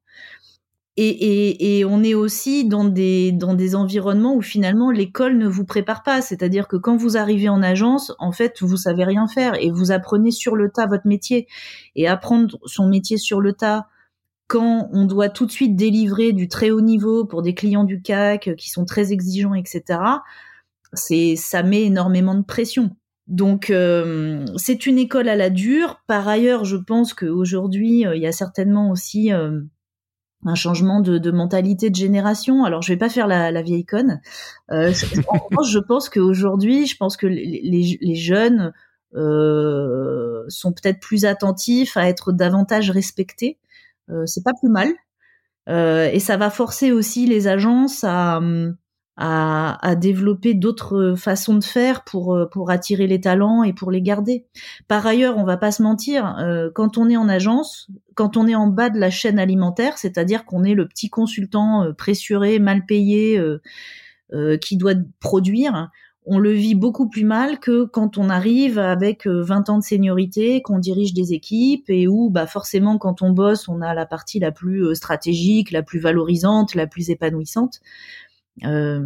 Et, 1.01 1.85
on 1.85 2.03
est 2.03 2.15
aussi 2.15 2.67
dans 2.67 2.85
des, 2.85 3.33
dans 3.33 3.55
des 3.55 3.75
environnements 3.75 4.35
où 4.35 4.43
finalement 4.43 4.91
l'école 4.91 5.39
ne 5.39 5.47
vous 5.47 5.65
prépare 5.65 6.03
pas. 6.03 6.23
C'est-à-dire 6.23 6.69
que 6.69 6.77
quand 6.77 6.97
vous 6.97 7.17
arrivez 7.17 7.49
en 7.49 7.63
agence, 7.63 8.13
en 8.19 8.33
fait, 8.33 8.61
vous 8.61 8.77
savez 8.77 9.05
rien 9.05 9.29
faire 9.29 9.55
et 9.61 9.71
vous 9.71 9.93
apprenez 9.93 10.31
sur 10.31 10.57
le 10.57 10.71
tas 10.71 10.87
votre 10.87 11.07
métier. 11.07 11.47
Et 11.95 12.09
apprendre 12.09 12.59
son 12.67 12.89
métier 12.89 13.17
sur 13.17 13.41
le 13.41 13.53
tas, 13.53 13.87
quand 14.49 14.89
on 14.93 15.05
doit 15.05 15.29
tout 15.29 15.47
de 15.47 15.53
suite 15.53 15.77
délivrer 15.77 16.33
du 16.33 16.49
très 16.49 16.71
haut 16.71 16.81
niveau 16.81 17.25
pour 17.25 17.43
des 17.43 17.55
clients 17.55 17.85
du 17.85 18.03
CAC 18.03 18.57
qui 18.57 18.71
sont 18.71 18.85
très 18.85 19.13
exigeants, 19.13 19.55
etc., 19.55 20.01
c'est 20.95 21.37
ça 21.37 21.63
met 21.63 21.83
énormément 21.83 22.35
de 22.35 22.45
pression. 22.45 22.91
Donc 23.29 23.69
euh, 23.69 24.47
c'est 24.57 24.87
une 24.87 24.99
école 24.99 25.29
à 25.29 25.37
la 25.37 25.51
dure. 25.51 26.01
Par 26.07 26.27
ailleurs, 26.27 26.65
je 26.65 26.77
pense 26.77 27.13
qu'aujourd'hui, 27.13 28.07
euh, 28.07 28.17
il 28.17 28.23
y 28.23 28.27
a 28.27 28.33
certainement 28.33 28.91
aussi 28.91 29.33
euh, 29.33 29.61
un 30.45 30.55
changement 30.55 31.01
de, 31.01 31.31
mentalité 31.31 31.91
de 31.91 31.97
génération. 31.97 32.65
Alors, 32.65 32.83
je 32.83 32.93
vais 32.93 32.99
pas 32.99 33.09
faire 33.09 33.27
la, 33.27 33.63
vieille 33.63 33.85
conne. 33.85 34.21
Euh, 34.71 34.93
je 34.93 35.79
pense 35.79 36.09
qu'aujourd'hui, 36.09 36.87
je 36.87 36.97
pense 36.97 37.17
que 37.17 37.27
les, 37.27 38.15
jeunes 38.15 38.73
euh, 39.15 40.45
sont 40.49 40.73
peut-être 40.73 41.01
plus 41.01 41.25
attentifs 41.25 41.97
à 41.97 42.09
être 42.09 42.33
davantage 42.33 42.91
respectés. 42.91 43.59
Euh, 44.11 44.27
c'est 44.27 44.45
pas 44.45 44.53
plus 44.59 44.71
mal. 44.71 44.93
Euh, 45.69 46.09
et 46.13 46.21
ça 46.21 46.37
va 46.37 46.51
forcer 46.51 46.93
aussi 46.93 47.27
les 47.27 47.47
agences 47.47 48.05
à, 48.05 48.41
à, 49.21 49.97
développer 49.97 50.55
d'autres 50.55 51.15
façons 51.17 51.57
de 51.57 51.65
faire 51.65 52.05
pour 52.05 52.35
euh, 52.35 52.47
pour 52.47 52.71
attirer 52.71 53.09
les 53.09 53.21
talents 53.21 53.65
et 53.65 53.73
pour 53.73 53.91
les 53.91 54.01
garder. 54.01 54.47
Par 54.87 55.07
ailleurs, 55.07 55.37
on 55.39 55.45
va 55.45 55.57
pas 55.57 55.73
se 55.73 55.83
mentir, 55.83 56.37
euh, 56.39 56.71
quand 56.73 56.99
on 56.99 57.11
est 57.11 57.17
en 57.17 57.29
agence, 57.29 57.89
quand 58.15 58.37
on 58.37 58.47
est 58.47 58.55
en 58.55 58.69
bas 58.69 58.91
de 58.91 58.99
la 58.99 59.11
chaîne 59.11 59.41
alimentaire, 59.41 59.99
c'est-à-dire 59.99 60.45
qu'on 60.45 60.63
est 60.63 60.75
le 60.75 60.87
petit 60.87 61.11
consultant 61.11 61.83
euh, 61.83 61.93
pressuré, 61.93 62.59
mal 62.61 62.87
payé, 62.87 63.41
qui 64.61 64.77
doit 64.77 64.93
produire, 65.21 65.91
on 66.27 66.39
le 66.39 66.53
vit 66.53 66.75
beaucoup 66.75 67.09
plus 67.09 67.25
mal 67.25 67.59
que 67.61 67.85
quand 67.85 68.19
on 68.19 68.29
arrive 68.29 68.79
avec 68.79 69.27
20 69.27 69.71
ans 69.71 69.79
de 69.79 69.83
seniorité, 69.83 70.61
qu'on 70.61 70.79
dirige 70.79 71.15
des 71.15 71.33
équipes 71.33 71.89
et 71.89 72.07
où 72.07 72.29
bah 72.29 72.47
forcément 72.47 72.99
quand 72.99 73.23
on 73.23 73.31
bosse, 73.31 73.69
on 73.69 73.81
a 73.81 73.95
la 73.95 74.05
partie 74.05 74.39
la 74.39 74.53
plus 74.53 74.95
stratégique, 74.95 75.71
la 75.71 75.83
plus 75.83 75.99
valorisante, 75.99 76.75
la 76.75 76.87
plus 76.87 77.09
épanouissante. 77.09 77.81
Euh, 78.65 79.01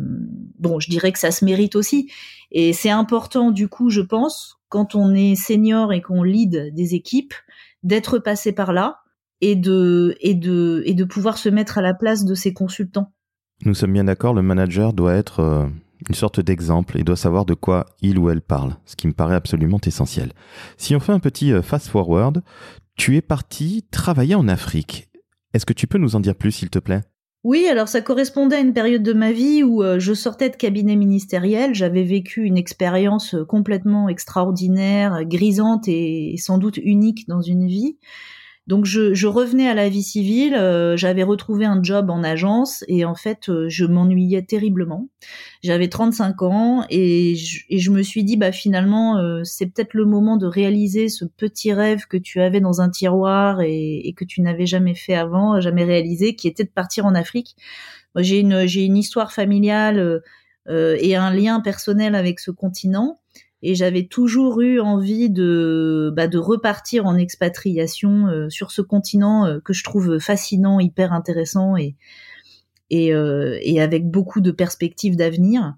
bon, 0.58 0.80
je 0.80 0.90
dirais 0.90 1.12
que 1.12 1.18
ça 1.18 1.30
se 1.30 1.44
mérite 1.44 1.76
aussi. 1.76 2.10
Et 2.50 2.72
c'est 2.72 2.90
important, 2.90 3.50
du 3.50 3.68
coup, 3.68 3.90
je 3.90 4.00
pense, 4.00 4.58
quand 4.68 4.94
on 4.94 5.14
est 5.14 5.34
senior 5.34 5.92
et 5.92 6.00
qu'on 6.00 6.22
lead 6.22 6.74
des 6.74 6.94
équipes, 6.94 7.34
d'être 7.82 8.18
passé 8.18 8.52
par 8.52 8.72
là 8.72 8.98
et 9.40 9.56
de, 9.56 10.14
et, 10.20 10.34
de, 10.34 10.82
et 10.86 10.94
de 10.94 11.04
pouvoir 11.04 11.38
se 11.38 11.48
mettre 11.48 11.78
à 11.78 11.82
la 11.82 11.94
place 11.94 12.24
de 12.24 12.34
ses 12.34 12.52
consultants. 12.52 13.12
Nous 13.64 13.74
sommes 13.74 13.92
bien 13.92 14.04
d'accord, 14.04 14.34
le 14.34 14.42
manager 14.42 14.92
doit 14.92 15.14
être 15.14 15.40
euh, 15.40 15.66
une 16.08 16.14
sorte 16.14 16.40
d'exemple 16.40 16.98
et 16.98 17.04
doit 17.04 17.16
savoir 17.16 17.44
de 17.44 17.54
quoi 17.54 17.86
il 18.00 18.18
ou 18.18 18.30
elle 18.30 18.40
parle, 18.40 18.76
ce 18.86 18.96
qui 18.96 19.06
me 19.06 19.12
paraît 19.12 19.34
absolument 19.34 19.80
essentiel. 19.84 20.32
Si 20.76 20.94
on 20.96 21.00
fait 21.00 21.12
un 21.12 21.20
petit 21.20 21.52
euh, 21.52 21.62
fast-forward, 21.62 22.42
tu 22.96 23.16
es 23.16 23.22
parti 23.22 23.84
travailler 23.90 24.34
en 24.34 24.48
Afrique. 24.48 25.08
Est-ce 25.54 25.66
que 25.66 25.72
tu 25.72 25.86
peux 25.86 25.98
nous 25.98 26.16
en 26.16 26.20
dire 26.20 26.34
plus, 26.34 26.52
s'il 26.52 26.70
te 26.70 26.78
plaît? 26.78 27.02
Oui, 27.44 27.66
alors 27.66 27.88
ça 27.88 28.00
correspondait 28.00 28.56
à 28.56 28.60
une 28.60 28.72
période 28.72 29.02
de 29.02 29.12
ma 29.12 29.32
vie 29.32 29.64
où 29.64 29.82
euh, 29.82 29.98
je 29.98 30.14
sortais 30.14 30.48
de 30.48 30.54
cabinet 30.54 30.94
ministériel, 30.94 31.74
j'avais 31.74 32.04
vécu 32.04 32.44
une 32.44 32.56
expérience 32.56 33.34
euh, 33.34 33.44
complètement 33.44 34.08
extraordinaire, 34.08 35.24
grisante 35.24 35.88
et 35.88 36.36
sans 36.38 36.58
doute 36.58 36.76
unique 36.76 37.26
dans 37.26 37.40
une 37.40 37.66
vie. 37.66 37.96
Donc 38.68 38.84
je, 38.84 39.26
revenais 39.26 39.68
à 39.68 39.74
la 39.74 39.88
vie 39.88 40.04
civile, 40.04 40.54
euh, 40.54 40.96
j'avais 40.96 41.24
retrouvé 41.24 41.64
un 41.64 41.82
job 41.82 42.10
en 42.10 42.22
agence 42.22 42.84
et 42.86 43.04
en 43.04 43.16
fait 43.16 43.48
euh, 43.48 43.68
je 43.68 43.84
m'ennuyais 43.84 44.42
terriblement. 44.42 45.08
J'avais 45.64 45.88
35 45.88 46.42
ans 46.42 46.86
et 46.88 47.34
je, 47.34 47.90
me 47.90 48.02
suis 48.02 48.22
dit 48.22 48.36
bah 48.36 48.52
finalement 48.52 49.18
euh, 49.18 49.42
c'est 49.42 49.66
peut-être 49.66 49.94
le 49.94 50.04
moment 50.04 50.36
de 50.36 50.46
réaliser 50.46 51.08
ce 51.08 51.24
petit 51.24 51.72
rêve 51.72 52.06
que 52.06 52.16
tu 52.16 52.40
avais 52.40 52.60
dans 52.60 52.80
un 52.80 52.88
tiroir 52.88 53.62
et, 53.62 54.14
que 54.16 54.24
tu 54.24 54.42
n'avais 54.42 54.66
jamais 54.66 54.94
fait 54.94 55.14
avant, 55.14 55.60
jamais 55.60 55.84
réalisé, 55.84 56.36
qui 56.36 56.46
était 56.46 56.64
de 56.64 56.70
partir 56.70 57.04
en 57.04 57.16
Afrique. 57.16 57.56
J'ai 58.16 58.38
une 58.38 58.66
j'ai 58.68 58.84
une 58.84 58.96
histoire 58.96 59.32
familiale 59.32 60.22
et 60.68 61.16
un 61.16 61.34
lien 61.34 61.60
personnel 61.60 62.14
avec 62.14 62.38
ce 62.38 62.52
continent 62.52 63.21
et 63.62 63.74
j'avais 63.74 64.06
toujours 64.06 64.60
eu 64.60 64.80
envie 64.80 65.30
de 65.30 66.12
bah, 66.14 66.26
de 66.26 66.38
repartir 66.38 67.06
en 67.06 67.16
expatriation 67.16 68.26
euh, 68.26 68.50
sur 68.50 68.72
ce 68.72 68.82
continent 68.82 69.46
euh, 69.46 69.60
que 69.60 69.72
je 69.72 69.84
trouve 69.84 70.18
fascinant, 70.18 70.80
hyper 70.80 71.12
intéressant 71.12 71.76
et 71.76 71.96
euh, 72.92 73.58
et 73.62 73.80
avec 73.80 74.10
beaucoup 74.10 74.40
de 74.40 74.50
perspectives 74.50 75.16
d'avenir. 75.16 75.76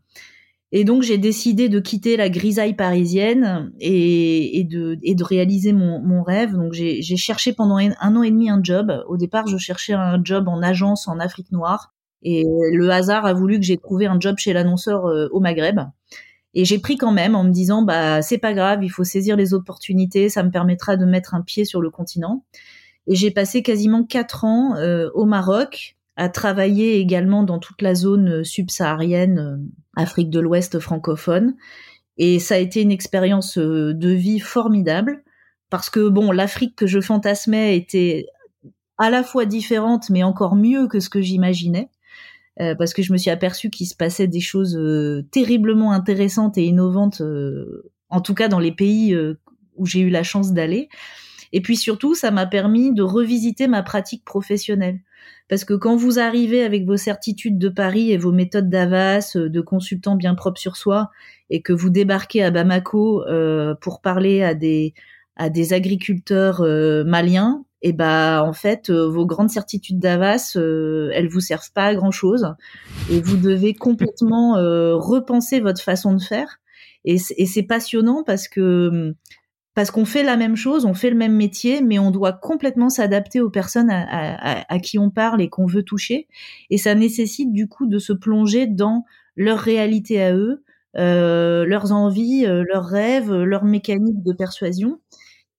Et 0.73 0.83
donc 0.83 1.03
j'ai 1.03 1.19
décidé 1.19 1.69
de 1.69 1.79
quitter 1.79 2.17
la 2.17 2.29
grisaille 2.29 2.75
parisienne 2.75 3.71
et, 3.79 4.59
et, 4.59 4.65
de, 4.65 4.99
et 5.05 5.15
de 5.15 5.23
réaliser 5.23 5.73
mon, 5.73 6.01
mon 6.01 6.25
rêve. 6.25 6.55
Donc 6.55 6.73
j'ai 6.73 7.17
cherché 7.17 7.53
pendant 7.53 7.77
un, 7.77 8.17
an 8.17 8.23
et 8.25 8.31
demi 8.33 8.51
un 8.51 8.61
job. 8.61 8.91
Au 9.07 9.17
départ, 9.17 9.47
je 9.47 9.57
cherchais 9.57 9.93
un 9.93 10.19
job 10.25 10.49
en 10.49 10.63
agence 10.63 11.07
en 11.07 11.21
Afrique 11.21 11.53
noire. 11.53 11.95
Et 12.23 12.43
le 12.73 12.91
hasard 12.91 13.25
a 13.25 13.35
voulu 13.35 13.61
que 13.61 13.65
j'ai 13.65 13.77
trouvé 13.77 14.07
un 14.07 14.19
job 14.19 14.37
chez 14.39 14.53
l'annonceur 14.53 15.05
au 15.31 15.39
Maghreb. 15.39 15.79
Et 16.55 16.65
j'ai 16.65 16.79
pris 16.79 16.97
quand 16.97 17.13
même 17.13 17.35
en 17.35 17.45
me 17.45 17.51
disant 17.51 17.83
bah 17.83 18.23
c'est 18.23 18.39
pas 18.39 18.55
grave, 18.55 18.85
il 18.85 18.89
faut 18.89 19.05
saisir 19.05 19.37
les 19.37 19.55
opportunités, 19.55 20.29
ça 20.29 20.43
me 20.43 20.51
permettra 20.51 20.97
de 20.97 21.05
mettre 21.05 21.35
un 21.35 21.43
pied 21.43 21.65
sur 21.65 21.81
le 21.81 21.91
continent. 21.91 22.45
Et 23.07 23.17
j'ai 23.17 23.31
passé 23.31 23.63
quasiment 23.63 24.05
quatre 24.05 24.45
ans 24.45 24.77
euh, 24.77 25.11
au 25.15 25.25
Maroc 25.25 25.97
à 26.17 26.29
travailler 26.29 26.99
également 26.99 27.43
dans 27.43 27.59
toute 27.59 27.83
la 27.83 27.95
zone 27.95 28.41
euh, 28.41 28.45
subsaharienne, 28.45 29.39
euh, 29.39 29.57
Afrique 29.97 30.31
de 30.31 30.41
l'Ouest 30.41 30.79
francophone. 30.79 31.55
Et 32.17 32.39
ça 32.39 32.55
a 32.55 32.59
été 32.59 32.81
une 32.81 32.93
expérience 32.93 33.59
de 33.59 34.09
vie 34.11 34.39
formidable 34.39 35.25
parce 35.71 35.91
que 35.91 36.09
bon, 36.09 36.31
l'Afrique 36.31 36.77
que 36.77 36.87
je 36.87 37.01
fantasmais 37.01 37.77
était 37.77 38.27
à 38.97 39.11
la 39.11 39.25
fois 39.25 39.45
différente 39.45 40.11
mais 40.11 40.23
encore 40.23 40.55
mieux 40.55 40.87
que 40.87 41.01
ce 41.01 41.11
que 41.11 41.21
j'imaginais. 41.21 41.91
Euh, 42.61 42.75
parce 42.77 42.95
que 42.95 43.03
je 43.03 43.13
me 43.13 43.19
suis 43.19 43.31
aperçue 43.31 43.71
qu'il 43.71 43.87
se 43.87 43.97
passait 43.97 44.29
des 44.29 44.41
choses 44.41 44.77
euh, 44.77 45.27
terriblement 45.33 45.93
intéressantes 45.93 46.57
et 46.57 46.65
innovantes, 46.65 47.21
euh, 47.21 47.91
en 48.11 48.21
tout 48.21 48.35
cas 48.35 48.47
dans 48.47 48.61
les 48.61 48.71
pays 48.71 49.17
où 49.77 49.87
j'ai 49.87 50.01
eu 50.01 50.11
la 50.11 50.23
chance 50.23 50.53
d'aller. 50.53 50.89
Et 51.53 51.61
puis 51.61 51.77
surtout, 51.77 52.15
ça 52.15 52.31
m'a 52.31 52.47
permis 52.47 52.93
de 52.93 53.03
revisiter 53.03 53.67
ma 53.67 53.83
pratique 53.83 54.25
professionnelle. 54.25 55.01
Parce 55.49 55.65
que 55.65 55.75
quand 55.75 55.97
vous 55.97 56.19
arrivez 56.19 56.63
avec 56.63 56.85
vos 56.85 56.97
certitudes 56.97 57.59
de 57.59 57.69
Paris 57.69 58.13
et 58.13 58.17
vos 58.17 58.33
méthodes 58.33 58.71
d'Avas, 58.71 59.37
de 59.37 59.61
consultant 59.61 60.17
bien 60.17 60.35
propre 60.35 60.61
sur 60.61 60.77
soi, 60.77 61.11
et 61.51 61.61
que 61.61 61.73
vous 61.73 61.91
débarquez 61.91 62.43
à 62.43 62.51
Bamako 62.51 63.25
pour 63.81 64.01
parler 64.01 64.43
à 64.43 64.55
des 64.55 64.95
à 65.37 65.51
des 65.51 65.73
agriculteurs 65.73 66.63
maliens, 67.05 67.64
et 67.85 67.93
bah 67.93 68.43
en 68.45 68.55
fait 68.55 68.89
euh, 68.89 69.07
vos 69.09 69.27
grandes 69.27 69.51
certitudes 69.51 69.99
d'Avas 69.99 70.55
euh, 70.57 71.11
elles 71.13 71.29
vous 71.29 71.41
servent 71.41 71.71
pas 71.73 71.85
à 71.85 71.95
grand 71.95 72.11
chose 72.11 72.55
et 73.11 73.21
vous 73.21 73.37
devez 73.37 73.75
complètement 73.75 74.57
euh, 74.57 74.97
repenser 74.97 75.61
votre 75.61 75.83
façon 75.83 76.15
de 76.15 76.23
faire 76.23 76.61
et 77.05 77.19
c'est 77.19 77.63
passionnant 77.63 78.25
parce 78.25 78.49
que 78.49 79.15
parce 79.75 79.91
qu'on 79.91 80.07
fait 80.07 80.23
la 80.23 80.39
même 80.39 80.57
chose, 80.57 80.87
on 80.87 80.95
fait 80.95 81.11
le 81.11 81.17
même 81.17 81.35
métier, 81.35 81.83
mais 81.83 81.99
on 81.99 82.11
doit 82.11 82.33
complètement 82.33 82.89
s'adapter 82.89 83.43
aux 83.43 83.51
personnes 83.51 83.91
à, 83.91 84.79
qui 84.79 84.99
on 84.99 85.11
parle 85.11 85.43
et 85.43 85.51
qu'on 85.51 85.67
veut 85.67 85.83
toucher. 85.83 86.29
Et 86.71 86.79
ça 86.79 86.95
nécessite 86.95 87.53
du 87.53 87.69
coup 87.69 87.87
de 87.87 87.99
se 87.99 88.15
plonger 88.15 88.67
dans 88.67 89.05
leur 89.37 89.59
réalité 89.59 90.23
à 90.23 90.35
eux, 90.35 90.63
leurs 90.95 91.93
envies, 91.93 92.47
leurs 92.47 92.87
rêves, 92.87 93.35
leurs 93.35 93.65
mécaniques 93.65 94.23
de 94.23 94.33
persuasion. 94.33 94.99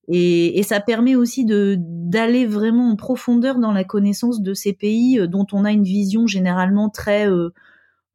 Et, 0.08 0.60
et, 0.60 0.64
ça 0.64 0.80
permet 0.80 1.16
aussi 1.16 1.46
de 1.46 1.78
d'aller 1.80 2.46
vraiment 2.46 2.92
en 2.92 2.96
profondeur 2.96 3.58
dans 3.58 3.72
la 3.72 3.84
connaissance 3.84 4.42
de 4.42 4.54
ces 4.54 4.74
pays 4.74 5.20
euh, 5.20 5.28
dont 5.28 5.48
on 5.52 5.66
a 5.66 5.72
une 5.72 5.84
vision 5.84 6.28
généralement 6.28 6.90
très 6.90 7.28
euh, 7.28 7.50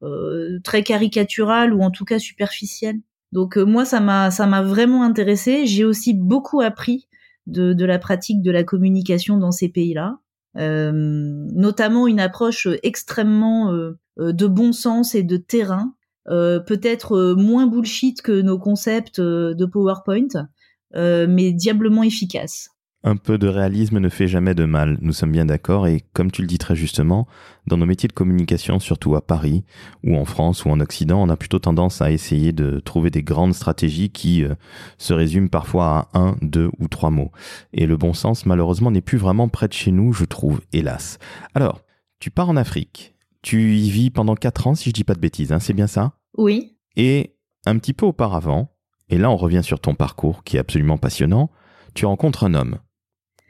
euh 0.03 0.59
très 0.63 0.83
caricaturale 0.83 1.73
ou 1.73 1.81
en 1.81 1.91
tout 1.91 2.05
cas 2.05 2.19
superficielle. 2.19 2.99
Donc 3.33 3.57
euh, 3.57 3.65
moi 3.65 3.83
ça 3.85 3.99
m'a 3.99 4.31
ça 4.31 4.47
m'a 4.47 4.61
vraiment 4.61 5.03
intéressé. 5.03 5.65
J'ai 5.65 5.83
aussi 5.83 6.13
beaucoup 6.13 6.61
appris 6.61 7.07
de, 7.47 7.73
de 7.73 7.85
la 7.85 7.99
pratique 7.99 8.41
de 8.41 8.51
la 8.51 8.63
communication 8.63 9.37
dans 9.37 9.51
ces 9.51 9.67
pays-là, 9.67 10.19
notamment 10.55 12.07
une 12.07 12.19
approche 12.19 12.67
extrêmement 12.83 13.73
de 14.17 14.47
bon 14.47 14.73
sens 14.73 15.15
et 15.15 15.23
de 15.23 15.37
terrain, 15.37 15.95
peut-être 16.27 17.33
moins 17.33 17.65
bullshit 17.65 18.21
que 18.21 18.41
nos 18.41 18.59
concepts 18.59 19.19
de 19.19 19.65
PowerPoint 19.65 20.47
euh, 20.95 21.27
mais 21.29 21.51
diablement 21.51 22.03
efficace. 22.03 22.69
Un 23.03 23.15
peu 23.15 23.39
de 23.39 23.47
réalisme 23.47 23.97
ne 23.97 24.09
fait 24.09 24.27
jamais 24.27 24.53
de 24.53 24.65
mal, 24.65 24.99
nous 25.01 25.13
sommes 25.13 25.31
bien 25.31 25.45
d'accord, 25.45 25.87
et 25.87 26.03
comme 26.13 26.29
tu 26.29 26.43
le 26.43 26.47
dis 26.47 26.59
très 26.59 26.75
justement, 26.75 27.27
dans 27.65 27.77
nos 27.77 27.87
métiers 27.87 28.07
de 28.07 28.13
communication, 28.13 28.79
surtout 28.79 29.15
à 29.15 29.25
Paris, 29.25 29.63
ou 30.03 30.15
en 30.15 30.25
France, 30.25 30.65
ou 30.65 30.69
en 30.69 30.79
Occident, 30.79 31.19
on 31.19 31.29
a 31.29 31.35
plutôt 31.35 31.57
tendance 31.57 32.03
à 32.03 32.11
essayer 32.11 32.51
de 32.51 32.79
trouver 32.79 33.09
des 33.09 33.23
grandes 33.23 33.55
stratégies 33.55 34.11
qui 34.11 34.43
euh, 34.43 34.53
se 34.99 35.13
résument 35.13 35.47
parfois 35.47 36.09
à 36.13 36.19
un, 36.19 36.37
deux 36.43 36.69
ou 36.77 36.87
trois 36.87 37.09
mots. 37.09 37.31
Et 37.73 37.87
le 37.87 37.97
bon 37.97 38.13
sens, 38.13 38.45
malheureusement, 38.45 38.91
n'est 38.91 39.01
plus 39.01 39.17
vraiment 39.17 39.49
près 39.49 39.67
de 39.67 39.73
chez 39.73 39.91
nous, 39.91 40.13
je 40.13 40.25
trouve, 40.25 40.61
hélas. 40.71 41.17
Alors, 41.55 41.81
tu 42.19 42.29
pars 42.29 42.49
en 42.49 42.55
Afrique. 42.55 43.15
Tu 43.41 43.77
y 43.77 43.89
vis 43.89 44.11
pendant 44.11 44.35
4 44.35 44.67
ans, 44.67 44.75
si 44.75 44.89
je 44.89 44.93
dis 44.93 45.03
pas 45.03 45.15
de 45.15 45.19
bêtises, 45.19 45.51
hein, 45.51 45.59
c'est 45.59 45.73
bien 45.73 45.87
ça? 45.87 46.13
Oui. 46.37 46.77
Et 46.95 47.35
un 47.65 47.79
petit 47.79 47.93
peu 47.93 48.05
auparavant, 48.05 48.71
et 49.11 49.17
là 49.17 49.29
on 49.29 49.37
revient 49.37 49.63
sur 49.63 49.79
ton 49.79 49.93
parcours 49.93 50.43
qui 50.43 50.57
est 50.57 50.59
absolument 50.59 50.97
passionnant, 50.97 51.51
tu 51.93 52.05
rencontres 52.05 52.45
un 52.45 52.55
homme, 52.55 52.79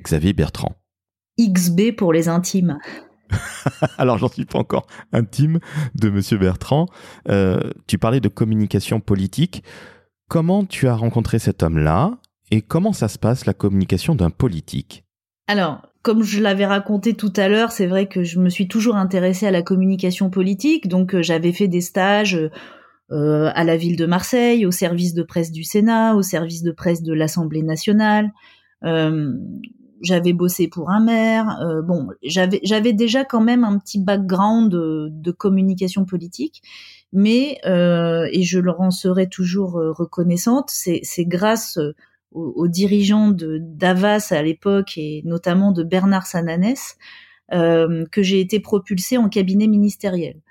Xavier 0.03 0.33
Bertrand. 0.33 0.75
XB 1.39 1.95
pour 1.95 2.11
les 2.11 2.27
intimes. 2.27 2.77
Alors 3.97 4.17
j'en 4.17 4.27
suis 4.27 4.45
pas 4.45 4.59
encore 4.59 4.87
intime 5.13 5.59
de 5.95 6.09
Monsieur 6.09 6.37
Bertrand. 6.37 6.87
Euh, 7.29 7.61
tu 7.87 7.97
parlais 7.97 8.19
de 8.19 8.27
communication 8.27 8.99
politique. 8.99 9.63
Comment 10.27 10.65
tu 10.65 10.87
as 10.87 10.95
rencontré 10.95 11.39
cet 11.39 11.63
homme-là 11.63 12.17
et 12.49 12.61
comment 12.61 12.93
ça 12.93 13.07
se 13.07 13.17
passe 13.17 13.45
la 13.45 13.53
communication 13.53 14.15
d'un 14.15 14.29
politique? 14.29 15.05
Alors, 15.47 15.81
comme 16.01 16.23
je 16.23 16.41
l'avais 16.41 16.65
raconté 16.65 17.13
tout 17.13 17.33
à 17.35 17.47
l'heure, 17.47 17.71
c'est 17.71 17.87
vrai 17.87 18.07
que 18.07 18.23
je 18.23 18.39
me 18.39 18.49
suis 18.49 18.67
toujours 18.67 18.95
intéressée 18.95 19.47
à 19.47 19.51
la 19.51 19.61
communication 19.61 20.29
politique, 20.29 20.87
donc 20.87 21.13
euh, 21.13 21.21
j'avais 21.21 21.53
fait 21.53 21.67
des 21.67 21.81
stages 21.81 22.39
euh, 23.11 23.51
à 23.53 23.63
la 23.63 23.77
ville 23.77 23.95
de 23.95 24.05
Marseille, 24.05 24.65
au 24.65 24.71
service 24.71 25.13
de 25.13 25.23
presse 25.23 25.51
du 25.51 25.63
Sénat, 25.63 26.15
au 26.15 26.21
service 26.21 26.63
de 26.63 26.71
presse 26.71 27.03
de 27.03 27.13
l'Assemblée 27.13 27.63
nationale. 27.63 28.31
Euh, 28.83 29.33
j'avais 30.01 30.33
bossé 30.33 30.67
pour 30.67 30.89
un 30.89 31.03
maire. 31.03 31.59
Euh, 31.61 31.81
bon, 31.81 32.07
j'avais 32.23 32.59
j'avais 32.63 32.93
déjà 32.93 33.23
quand 33.23 33.41
même 33.41 33.63
un 33.63 33.77
petit 33.77 33.99
background 33.99 34.71
de, 34.71 35.09
de 35.11 35.31
communication 35.31 36.05
politique, 36.05 36.61
mais 37.13 37.59
euh, 37.65 38.27
et 38.31 38.43
je 38.43 38.59
leur 38.59 38.81
en 38.81 38.91
serai 38.91 39.29
toujours 39.29 39.77
euh, 39.77 39.91
reconnaissante. 39.91 40.69
C'est 40.71 41.01
c'est 41.03 41.25
grâce 41.25 41.77
aux, 42.31 42.53
aux, 42.55 42.67
dirigeants 42.67 43.29
de 43.29 43.59
d'Avas 43.61 44.27
à 44.31 44.41
l'époque 44.41 44.97
et 44.97 45.21
notamment 45.25 45.71
de 45.71 45.83
Bernard 45.83 46.25
Sananès 46.25 46.97
euh, 47.53 48.05
que 48.11 48.23
j'ai 48.23 48.39
été 48.39 48.59
propulsée 48.59 49.17
en 49.17 49.29
cabinet 49.29 49.67
ministériel. 49.67 50.41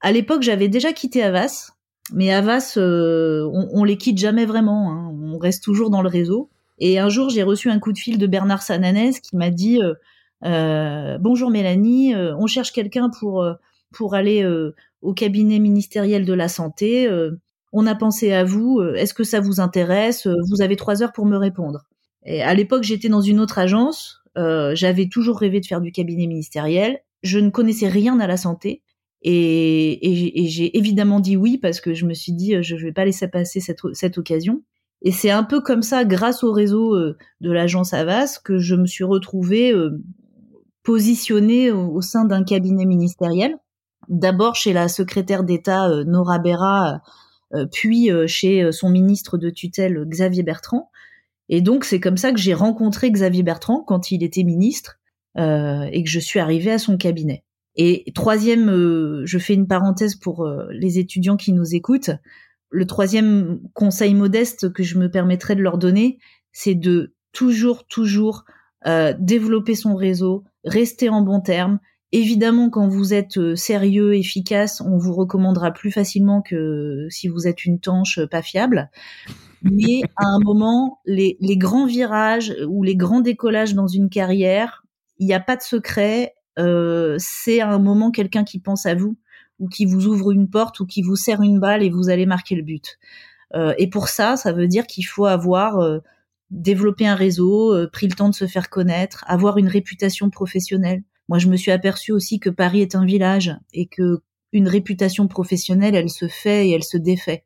À 0.00 0.12
l'époque, 0.12 0.42
j'avais 0.42 0.68
déjà 0.68 0.92
quitté 0.92 1.22
Avas, 1.22 1.72
mais 2.12 2.32
Avas, 2.32 2.74
euh, 2.76 3.48
on, 3.52 3.68
on 3.72 3.84
les 3.84 3.96
quitte 3.96 4.18
jamais 4.18 4.46
vraiment. 4.46 4.92
Hein, 4.92 5.14
on 5.22 5.38
reste 5.38 5.64
toujours 5.64 5.90
dans 5.90 6.02
le 6.02 6.08
réseau. 6.08 6.50
Et 6.78 6.98
un 6.98 7.08
jour, 7.08 7.28
j'ai 7.28 7.42
reçu 7.42 7.70
un 7.70 7.78
coup 7.78 7.92
de 7.92 7.98
fil 7.98 8.18
de 8.18 8.26
Bernard 8.26 8.62
Sananès 8.62 9.20
qui 9.20 9.36
m'a 9.36 9.50
dit 9.50 9.82
euh, 9.82 9.94
euh, 10.44 11.18
Bonjour 11.18 11.50
Mélanie, 11.50 12.14
euh, 12.14 12.36
on 12.36 12.46
cherche 12.46 12.72
quelqu'un 12.72 13.10
pour, 13.10 13.42
euh, 13.42 13.54
pour 13.92 14.14
aller 14.14 14.42
euh, 14.42 14.74
au 15.02 15.12
cabinet 15.12 15.58
ministériel 15.58 16.24
de 16.24 16.32
la 16.32 16.48
santé. 16.48 17.08
on 17.72 17.86
a 17.86 17.94
pensé 17.94 18.32
à 18.32 18.44
vous. 18.44 18.80
Est-ce 18.96 19.14
que 19.14 19.24
ça 19.24 19.40
vous 19.40 19.60
intéresse? 19.60 20.26
Vous 20.48 20.62
avez 20.62 20.76
trois 20.76 21.02
heures 21.02 21.12
pour 21.12 21.26
me 21.26 21.36
répondre. 21.36 21.84
Et 22.24 22.42
à 22.42 22.52
l'époque, 22.54 22.82
j'étais 22.82 23.08
dans 23.08 23.20
une 23.20 23.38
autre 23.38 23.58
agence. 23.58 24.22
J'avais 24.34 25.08
toujours 25.08 25.38
rêvé 25.38 25.60
de 25.60 25.66
faire 25.66 25.80
du 25.80 25.92
cabinet 25.92 26.26
ministériel. 26.26 26.98
Je 27.22 27.38
ne 27.38 27.50
connaissais 27.50 27.88
rien 27.88 28.18
à 28.18 28.26
la 28.26 28.36
santé. 28.36 28.82
Et, 29.22 30.42
et, 30.42 30.46
j'ai 30.46 30.76
évidemment 30.78 31.18
dit 31.18 31.36
oui 31.36 31.58
parce 31.58 31.80
que 31.80 31.92
je 31.92 32.06
me 32.06 32.14
suis 32.14 32.32
dit 32.32 32.62
je 32.62 32.76
ne 32.76 32.80
vais 32.80 32.92
pas 32.92 33.04
laisser 33.04 33.28
passer 33.28 33.60
cette, 33.60 33.80
cette 33.92 34.18
occasion. 34.18 34.62
Et 35.02 35.12
c'est 35.12 35.30
un 35.30 35.44
peu 35.44 35.60
comme 35.60 35.82
ça, 35.82 36.04
grâce 36.04 36.42
au 36.42 36.52
réseau 36.52 36.94
euh, 36.94 37.16
de 37.40 37.52
l'agence 37.52 37.94
Avas, 37.94 38.40
que 38.42 38.58
je 38.58 38.74
me 38.74 38.86
suis 38.86 39.04
retrouvée 39.04 39.72
euh, 39.72 40.02
positionnée 40.82 41.70
au 41.70 42.00
sein 42.00 42.24
d'un 42.24 42.42
cabinet 42.42 42.84
ministériel. 42.84 43.56
D'abord 44.08 44.56
chez 44.56 44.72
la 44.72 44.88
secrétaire 44.88 45.44
d'État 45.44 45.88
euh, 45.88 46.04
Nora 46.04 46.38
Berra, 46.38 47.00
puis 47.72 48.10
chez 48.26 48.70
son 48.72 48.90
ministre 48.90 49.38
de 49.38 49.48
tutelle 49.48 50.04
Xavier 50.06 50.42
Bertrand. 50.42 50.90
Et 51.48 51.62
donc 51.62 51.84
c'est 51.84 51.98
comme 51.98 52.18
ça 52.18 52.30
que 52.30 52.38
j'ai 52.38 52.52
rencontré 52.52 53.10
Xavier 53.10 53.42
Bertrand 53.42 53.82
quand 53.86 54.10
il 54.10 54.22
était 54.22 54.44
ministre 54.44 54.98
et 55.34 56.02
que 56.04 56.10
je 56.10 56.18
suis 56.20 56.40
arrivée 56.40 56.72
à 56.72 56.78
son 56.78 56.98
cabinet. 56.98 57.44
Et 57.78 58.04
troisième, 58.14 59.24
je 59.24 59.38
fais 59.38 59.54
une 59.54 59.68
parenthèse 59.68 60.16
pour 60.16 60.46
les 60.70 60.98
étudiants 60.98 61.36
qui 61.36 61.52
nous 61.52 61.74
écoutent 61.74 62.10
le 62.70 62.86
troisième 62.86 63.60
conseil 63.72 64.14
modeste 64.14 64.72
que 64.72 64.82
je 64.82 64.98
me 64.98 65.10
permettrais 65.10 65.56
de 65.56 65.62
leur 65.62 65.78
donner, 65.78 66.18
c'est 66.52 66.74
de 66.74 67.14
toujours, 67.32 67.86
toujours 67.86 68.44
euh, 68.86 69.14
développer 69.18 69.74
son 69.74 69.94
réseau, 69.94 70.44
rester 70.64 71.08
en 71.08 71.22
bon 71.22 71.40
terme. 71.40 71.78
Évidemment, 72.12 72.70
quand 72.70 72.88
vous 72.88 73.12
êtes 73.12 73.38
euh, 73.38 73.54
sérieux, 73.54 74.14
efficace, 74.14 74.80
on 74.80 74.98
vous 74.98 75.14
recommandera 75.14 75.72
plus 75.72 75.90
facilement 75.90 76.42
que 76.42 77.06
si 77.10 77.28
vous 77.28 77.46
êtes 77.46 77.64
une 77.64 77.80
tanche 77.80 78.20
pas 78.26 78.42
fiable. 78.42 78.90
Mais 79.62 80.02
à 80.16 80.26
un 80.26 80.38
moment, 80.38 81.00
les, 81.04 81.36
les 81.40 81.56
grands 81.56 81.86
virages 81.86 82.54
ou 82.68 82.82
les 82.82 82.96
grands 82.96 83.20
décollages 83.20 83.74
dans 83.74 83.88
une 83.88 84.08
carrière, 84.08 84.84
il 85.18 85.26
n'y 85.26 85.34
a 85.34 85.40
pas 85.40 85.56
de 85.56 85.62
secret. 85.62 86.34
Euh, 86.58 87.16
c'est 87.18 87.60
à 87.60 87.70
un 87.70 87.78
moment 87.78 88.10
quelqu'un 88.10 88.44
qui 88.44 88.58
pense 88.58 88.86
à 88.86 88.94
vous 88.94 89.16
ou 89.58 89.68
qui 89.68 89.86
vous 89.86 90.06
ouvre 90.06 90.32
une 90.32 90.48
porte 90.48 90.80
ou 90.80 90.86
qui 90.86 91.02
vous 91.02 91.16
serre 91.16 91.42
une 91.42 91.60
balle 91.60 91.82
et 91.82 91.90
vous 91.90 92.10
allez 92.10 92.26
marquer 92.26 92.54
le 92.54 92.62
but. 92.62 92.98
Euh, 93.54 93.74
et 93.78 93.88
pour 93.88 94.08
ça, 94.08 94.36
ça 94.36 94.52
veut 94.52 94.68
dire 94.68 94.86
qu'il 94.86 95.06
faut 95.06 95.26
avoir 95.26 95.78
euh, 95.78 95.98
développé 96.50 97.06
un 97.06 97.14
réseau, 97.14 97.74
pris 97.92 98.08
le 98.08 98.14
temps 98.14 98.28
de 98.28 98.34
se 98.34 98.46
faire 98.46 98.70
connaître, 98.70 99.24
avoir 99.26 99.58
une 99.58 99.68
réputation 99.68 100.30
professionnelle. 100.30 101.02
Moi, 101.28 101.38
je 101.38 101.48
me 101.48 101.56
suis 101.56 101.70
aperçu 101.70 102.12
aussi 102.12 102.40
que 102.40 102.50
Paris 102.50 102.80
est 102.80 102.94
un 102.94 103.04
village 103.04 103.54
et 103.72 103.86
que 103.86 104.22
une 104.52 104.68
réputation 104.68 105.28
professionnelle, 105.28 105.94
elle 105.94 106.08
se 106.08 106.26
fait 106.26 106.68
et 106.68 106.72
elle 106.72 106.84
se 106.84 106.96
défait. 106.96 107.44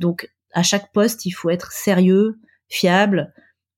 Donc, 0.00 0.28
à 0.52 0.64
chaque 0.64 0.92
poste, 0.92 1.26
il 1.26 1.30
faut 1.30 1.48
être 1.48 1.70
sérieux, 1.70 2.40
fiable 2.68 3.32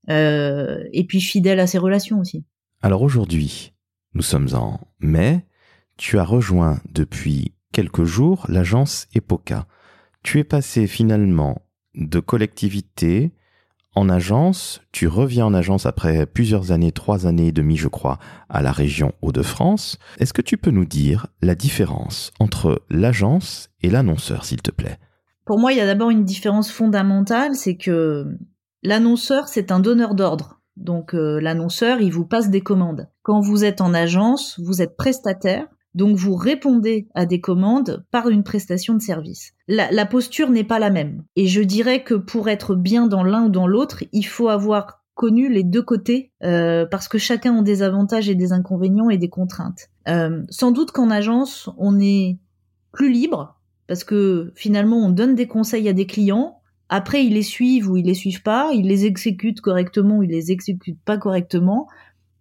et 0.09 1.05
puis 1.07 1.21
fidèle 1.21 1.61
à 1.61 1.67
ses 1.67 1.79
relations 1.79 2.19
aussi. 2.19 2.45
Alors 2.81 3.03
aujourd'hui, 3.03 3.72
nous 4.15 4.23
sommes 4.23 4.49
en 4.55 4.81
mai. 5.01 5.45
Tu 5.97 6.19
as 6.19 6.25
rejoint 6.25 6.81
depuis 6.91 7.55
quelques 7.73 8.05
jours 8.05 8.47
l'agence 8.49 9.07
EPOCA. 9.15 9.67
Tu 10.23 10.39
es 10.39 10.45
passé 10.45 10.87
finalement 10.87 11.63
de 11.95 12.21
collectivité 12.21 13.33
en 13.95 14.09
agence, 14.09 14.81
tu 14.91 15.07
reviens 15.07 15.45
en 15.45 15.53
agence 15.53 15.85
après 15.85 16.25
plusieurs 16.25 16.73
années, 16.73 16.93
trois 16.93 17.27
années 17.27 17.49
et 17.49 17.53
demie 17.53 17.77
je 17.77 17.89
crois, 17.89 18.19
à 18.49 18.63
la 18.63 18.73
région 18.73 19.13
Hauts-de-France. 19.21 19.99
Est-ce 20.19 20.33
que 20.33 20.41
tu 20.41 20.57
peux 20.57 20.71
nous 20.71 20.87
dire 20.87 21.27
la 21.43 21.55
différence 21.55 22.33
entre 22.41 22.83
l'agence 22.89 23.69
et 23.83 23.91
l'annonceur 23.91 24.47
s'il 24.47 24.63
te 24.63 24.71
plaît? 24.71 24.99
Pour 25.45 25.59
moi, 25.59 25.73
il 25.73 25.79
y 25.79 25.83
a 25.83 25.87
d'abord 25.87 26.11
une 26.11 26.25
différence 26.25 26.71
fondamentale, 26.71 27.55
c'est 27.55 27.77
que 27.77 28.39
l'annonceur, 28.83 29.49
c'est 29.49 29.71
un 29.71 29.81
donneur 29.81 30.15
d'ordre. 30.15 30.62
Donc 30.77 31.15
euh, 31.15 31.41
l'annonceur, 31.41 32.01
il 32.01 32.13
vous 32.13 32.27
passe 32.27 32.51
des 32.51 32.61
commandes. 32.61 33.09
Quand 33.23 33.41
vous 33.41 33.65
êtes 33.65 33.81
en 33.81 33.95
agence, 33.95 34.59
vous 34.61 34.83
êtes 34.83 34.97
prestataire, 34.97 35.69
donc 35.95 36.17
vous 36.17 36.35
répondez 36.35 37.09
à 37.15 37.27
des 37.27 37.41
commandes 37.41 38.05
par 38.11 38.29
une 38.29 38.43
prestation 38.43 38.95
de 38.95 39.03
service. 39.03 39.53
La, 39.69 40.07
posture 40.07 40.51
n'est 40.51 40.65
pas 40.65 40.79
la 40.79 40.91
même. 40.91 41.25
Et 41.37 41.47
je 41.47 41.61
dirais 41.61 42.03
que 42.03 42.15
pour 42.15 42.49
être 42.49 42.75
bien 42.75 43.07
dans 43.07 43.23
l'un 43.23 43.45
ou 43.45 43.49
dans 43.51 43.67
l'autre, 43.67 44.05
il 44.13 44.27
faut 44.27 44.49
avoir 44.49 45.03
connu 45.15 45.53
les 45.53 45.63
deux 45.63 45.83
côtés 45.83 46.33
euh, 46.43 46.87
parce 46.87 47.09
que 47.09 47.19
chacun 47.19 47.59
a 47.59 47.63
des 47.63 47.83
avantages 47.83 48.31
et 48.31 48.35
des 48.35 48.53
inconvénients 48.53 49.11
et 49.11 49.19
des 49.19 49.29
contraintes. 49.29 49.91
Euh, 50.09 50.43
sans 50.49 50.73
doute 50.73 50.93
qu'en 50.93 51.11
agence, 51.11 51.69
on 51.77 52.01
est 52.01 52.39
plus 52.93 53.13
libre 53.13 53.61
parce 53.87 54.05
que 54.05 54.53
finalement 54.55 54.97
on 54.97 55.11
donne 55.11 55.35
des 55.35 55.47
conseils 55.47 55.89
à 55.89 55.93
des 55.93 56.07
clients. 56.07 56.62
Après, 56.95 57.25
ils 57.25 57.35
les 57.35 57.43
suivent 57.43 57.91
ou 57.91 57.97
ils 57.97 58.05
les 58.05 58.15
suivent 58.15 58.43
pas, 58.43 58.71
ils 58.73 58.87
les 58.87 59.07
exécutent 59.07 59.61
correctement 59.61 60.19
ou 60.19 60.23
ils 60.25 60.31
les 60.31 60.53
exécutent 60.53 61.01
pas 61.05 61.17
correctement 61.17 61.89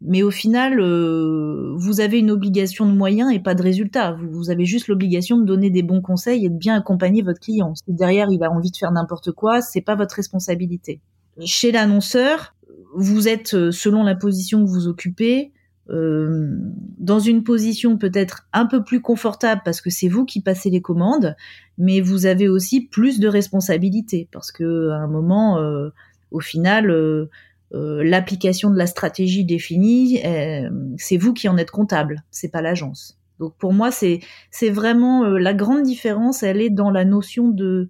mais 0.02 0.24
au 0.24 0.32
final, 0.32 0.80
euh, 0.80 1.74
vous 1.76 2.02
avez 2.02 2.18
une 2.18 2.32
obligation 2.32 2.88
de 2.88 2.92
moyens 2.92 3.32
et 3.32 3.40
pas 3.40 3.54
de 3.54 3.62
résultats. 3.62 4.18
Vous, 4.32 4.50
avez 4.50 4.66
juste 4.66 4.88
l'obligation 4.88 5.38
de 5.38 5.46
donner 5.46 5.70
des 5.70 5.84
bons 5.84 6.02
conseils 6.02 6.44
et 6.46 6.50
de 6.50 6.58
bien 6.58 6.76
accompagner 6.76 7.22
votre 7.22 7.40
client. 7.40 7.76
Si 7.76 7.94
derrière 7.94 8.28
il 8.32 8.44
a 8.44 8.52
envie 8.52 8.72
de 8.72 8.78
faire 8.78 8.92
n'importe 8.92 9.32
quoi, 9.32 9.62
c'est 9.62 9.82
pas 9.82 9.96
votre 9.96 10.16
responsabilité. 10.16 11.02
Chez 11.46 11.72
l'annonceur, 11.72 12.56
vous 12.96 13.28
êtes 13.28 13.54
euh, 13.54 13.72
selon 13.72 14.04
la 14.04 14.16
position 14.16 14.66
que 14.66 14.70
vous 14.70 14.88
occupez 14.88 15.52
euh, 15.90 16.56
dans 17.00 17.20
une 17.20 17.44
position 17.44 17.98
peut-être 17.98 18.48
un 18.54 18.66
peu 18.66 18.84
plus 18.84 19.02
confortable 19.02 19.62
parce 19.66 19.82
que 19.82 19.90
c'est 19.90 20.08
vous 20.08 20.26
qui 20.26 20.42
passez 20.42 20.70
les 20.70 20.82
commandes, 20.82 21.36
mais 21.78 22.02
vous 22.02 22.26
avez 22.26 22.48
aussi 22.48 22.88
plus 22.88 23.20
de 23.20 23.28
responsabilités 23.28 24.28
parce 24.32 24.52
que 24.52 24.90
à 24.90 24.98
un 24.98 25.08
moment, 25.08 25.58
euh, 25.58 25.90
au 26.32 26.40
final 26.40 26.90
euh, 26.90 27.30
euh, 27.74 28.04
l'application 28.04 28.70
de 28.70 28.78
la 28.78 28.88
stratégie 28.88 29.46
définie, 29.46 30.22
euh, 30.26 30.70
c'est 30.98 31.18
vous 31.18 31.34
qui 31.34 31.48
en 31.48 31.58
êtes 31.58 31.72
comptable, 31.72 32.24
c'est 32.32 32.52
pas 32.52 32.62
l'agence. 32.62 33.18
Donc 33.40 33.56
pour 33.58 33.74
moi, 33.74 33.92
c'est 33.92 34.20
c'est 34.52 34.70
vraiment 34.70 35.26
la 35.26 35.54
grande 35.54 35.84
différence, 35.84 36.44
elle 36.44 36.62
est 36.62 36.70
dans 36.70 36.92
la 36.92 37.06
notion 37.06 37.48
de 37.48 37.90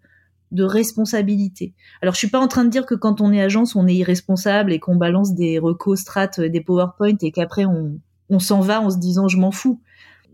de 0.52 0.64
responsabilité. 0.64 1.74
Alors 2.02 2.14
je 2.14 2.20
suis 2.20 2.30
pas 2.30 2.40
en 2.40 2.48
train 2.48 2.66
de 2.66 2.70
dire 2.70 2.86
que 2.86 2.96
quand 2.96 3.22
on 3.22 3.32
est 3.32 3.42
agence, 3.42 3.76
on 3.76 3.88
est 3.88 3.96
irresponsable 3.96 4.74
et 4.74 4.80
qu'on 4.80 4.96
balance 4.96 5.34
des 5.34 5.60
recos 5.60 6.00
strat, 6.00 6.28
des 6.38 6.62
PowerPoint 6.62 7.18
et 7.22 7.32
qu'après 7.32 7.66
on 7.66 8.00
on 8.30 8.40
s'en 8.40 8.62
va 8.62 8.82
en 8.82 8.90
se 8.90 8.98
disant 8.98 9.28
je 9.28 9.38
m'en 9.38 9.52
fous. 9.52 9.82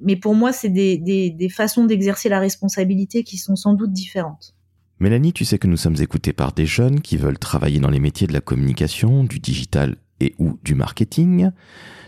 Mais 0.02 0.16
pour 0.16 0.36
moi, 0.36 0.54
c'est 0.54 0.70
des, 0.70 0.98
des, 0.98 1.32
des 1.32 1.50
façons 1.50 1.86
d'exercer 1.86 2.30
la 2.30 2.40
responsabilité 2.40 3.24
qui 3.24 3.38
sont 3.38 3.56
sans 3.56 3.74
doute 3.74 3.92
différentes. 3.92 4.54
Mélanie, 5.00 5.34
tu 5.34 5.46
sais 5.46 5.58
que 5.58 5.68
nous 5.68 5.78
sommes 5.78 6.00
écoutés 6.00 6.34
par 6.34 6.54
des 6.54 6.66
jeunes 6.66 7.02
qui 7.02 7.18
veulent 7.18 7.40
travailler 7.40 7.80
dans 7.80 7.90
les 7.90 8.00
métiers 8.00 8.28
de 8.28 8.34
la 8.34 8.42
communication, 8.42 9.24
du 9.24 9.40
digital 9.40 9.96
et 10.20 10.36
ou 10.40 10.60
du 10.64 10.76
marketing. 10.76 11.52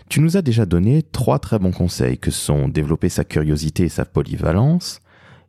Tu 0.10 0.22
nous 0.22 0.38
as 0.38 0.42
déjà 0.42 0.66
donné 0.66 1.04
trois 1.04 1.40
très 1.40 1.60
bons 1.60 1.72
conseils 1.72 2.18
que 2.18 2.32
sont 2.32 2.68
développer 2.68 3.10
sa 3.10 3.24
curiosité 3.24 3.84
et 3.84 3.90
sa 3.90 4.06
polyvalence, 4.06 5.02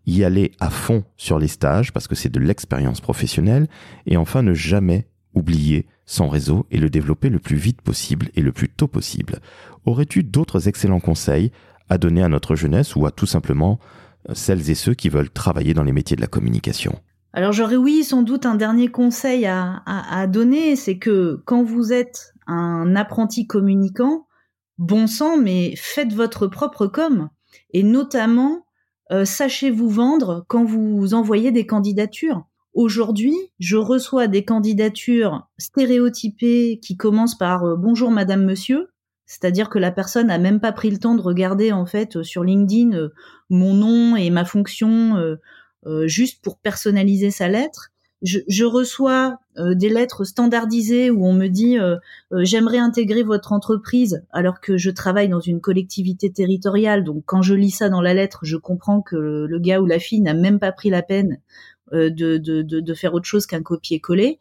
y 0.06 0.24
aller 0.24 0.52
à 0.60 0.70
fond 0.70 1.04
sur 1.16 1.38
les 1.38 1.48
stages 1.48 1.92
parce 1.92 2.08
que 2.08 2.14
c'est 2.14 2.32
de 2.32 2.40
l'expérience 2.40 3.00
professionnelle 3.00 3.68
et 4.06 4.16
enfin 4.16 4.42
ne 4.42 4.54
jamais 4.54 5.06
oublier 5.34 5.86
son 6.06 6.28
réseau 6.28 6.66
et 6.70 6.78
le 6.78 6.90
développer 6.90 7.28
le 7.28 7.38
plus 7.38 7.56
vite 7.56 7.82
possible 7.82 8.30
et 8.34 8.42
le 8.42 8.52
plus 8.52 8.68
tôt 8.68 8.88
possible. 8.88 9.38
Aurais-tu 9.84 10.24
d'autres 10.24 10.68
excellents 10.68 11.00
conseils 11.00 11.52
à 11.88 11.98
donner 11.98 12.22
à 12.22 12.28
notre 12.28 12.56
jeunesse 12.56 12.96
ou 12.96 13.06
à 13.06 13.10
tout 13.10 13.26
simplement 13.26 13.78
euh, 14.28 14.34
celles 14.34 14.70
et 14.70 14.74
ceux 14.74 14.94
qui 14.94 15.08
veulent 15.08 15.30
travailler 15.30 15.74
dans 15.74 15.84
les 15.84 15.92
métiers 15.92 16.16
de 16.16 16.20
la 16.20 16.26
communication? 16.26 16.98
Alors 17.32 17.52
j'aurais 17.52 17.76
oui 17.76 18.02
sans 18.02 18.22
doute 18.22 18.44
un 18.44 18.56
dernier 18.56 18.88
conseil 18.88 19.46
à, 19.46 19.82
à, 19.86 20.26
donner, 20.26 20.74
c'est 20.74 20.98
que 20.98 21.40
quand 21.44 21.62
vous 21.62 21.92
êtes 21.92 22.34
un 22.48 22.96
apprenti 22.96 23.46
communicant, 23.46 24.26
bon 24.78 25.06
sang, 25.06 25.36
mais 25.36 25.74
faites 25.76 26.12
votre 26.12 26.48
propre 26.48 26.88
com. 26.88 27.28
Et 27.72 27.84
notamment, 27.84 28.64
euh, 29.10 29.24
sachez 29.24 29.70
vous 29.70 29.88
vendre 29.88 30.44
quand 30.48 30.64
vous 30.64 31.14
envoyez 31.14 31.52
des 31.52 31.66
candidatures. 31.66 32.44
Aujourd'hui, 32.74 33.34
je 33.58 33.76
reçois 33.76 34.28
des 34.28 34.44
candidatures 34.44 35.48
stéréotypées 35.58 36.78
qui 36.80 36.96
commencent 36.96 37.38
par 37.38 37.64
euh, 37.64 37.76
bonjour 37.76 38.10
madame 38.10 38.44
monsieur, 38.44 38.92
c'est-à-dire 39.26 39.68
que 39.68 39.78
la 39.78 39.90
personne 39.90 40.28
n'a 40.28 40.38
même 40.38 40.60
pas 40.60 40.72
pris 40.72 40.90
le 40.90 40.98
temps 40.98 41.14
de 41.14 41.22
regarder 41.22 41.72
en 41.72 41.86
fait 41.86 42.22
sur 42.22 42.44
LinkedIn 42.44 43.08
mon 43.48 43.74
nom 43.74 44.16
et 44.16 44.30
ma 44.30 44.44
fonction 44.44 45.36
euh, 45.86 46.06
juste 46.06 46.42
pour 46.42 46.58
personnaliser 46.58 47.30
sa 47.30 47.48
lettre. 47.48 47.90
Je, 48.22 48.40
je 48.48 48.64
reçois 48.64 49.38
euh, 49.58 49.74
des 49.74 49.88
lettres 49.88 50.24
standardisées 50.24 51.10
où 51.10 51.26
on 51.26 51.32
me 51.32 51.48
dit 51.48 51.78
euh, 51.78 51.96
j'aimerais 52.32 52.78
intégrer 52.78 53.22
votre 53.22 53.52
entreprise 53.52 54.24
alors 54.30 54.60
que 54.60 54.76
je 54.76 54.90
travaille 54.90 55.28
dans 55.28 55.40
une 55.40 55.60
collectivité 55.60 56.30
territoriale. 56.30 57.02
Donc 57.02 57.24
quand 57.26 57.42
je 57.42 57.54
lis 57.54 57.70
ça 57.70 57.88
dans 57.88 58.02
la 58.02 58.14
lettre, 58.14 58.40
je 58.42 58.56
comprends 58.56 59.00
que 59.00 59.16
le, 59.16 59.58
gars 59.58 59.80
ou 59.80 59.86
la 59.86 59.98
fille 59.98 60.20
n'a 60.20 60.34
même 60.34 60.58
pas 60.58 60.72
pris 60.72 60.90
la 60.90 61.02
peine 61.02 61.38
de, 61.92 62.08
de, 62.08 62.62
de, 62.62 62.80
de, 62.80 62.94
faire 62.94 63.14
autre 63.14 63.26
chose 63.26 63.46
qu'un 63.46 63.62
copier-coller. 63.62 64.38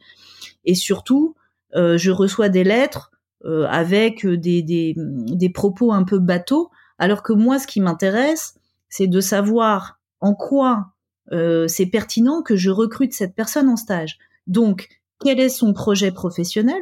Et 0.66 0.76
surtout, 0.76 1.36
je 1.74 2.12
reçois 2.12 2.50
des 2.50 2.64
lettres 2.64 3.12
avec 3.44 4.28
des, 4.28 4.62
des, 4.62 4.94
des 4.96 5.50
propos 5.50 5.92
un 5.92 6.04
peu 6.04 6.20
bateaux, 6.20 6.70
alors 7.00 7.24
que 7.24 7.34
moi, 7.34 7.58
ce 7.58 7.66
qui 7.66 7.82
m'intéresse, 7.82 8.54
c'est 8.90 9.08
de 9.08 9.20
savoir 9.20 10.00
en 10.22 10.36
quoi 10.36 10.92
euh, 11.32 11.68
c'est 11.68 11.86
pertinent 11.86 12.42
que 12.42 12.56
je 12.56 12.70
recrute 12.70 13.14
cette 13.14 13.36
personne 13.36 13.70
en 13.70 13.76
stage. 13.76 14.18
Donc, 14.48 14.88
quel 15.24 15.40
est 15.40 15.50
son 15.50 15.74
projet 15.74 16.12
professionnel? 16.12 16.82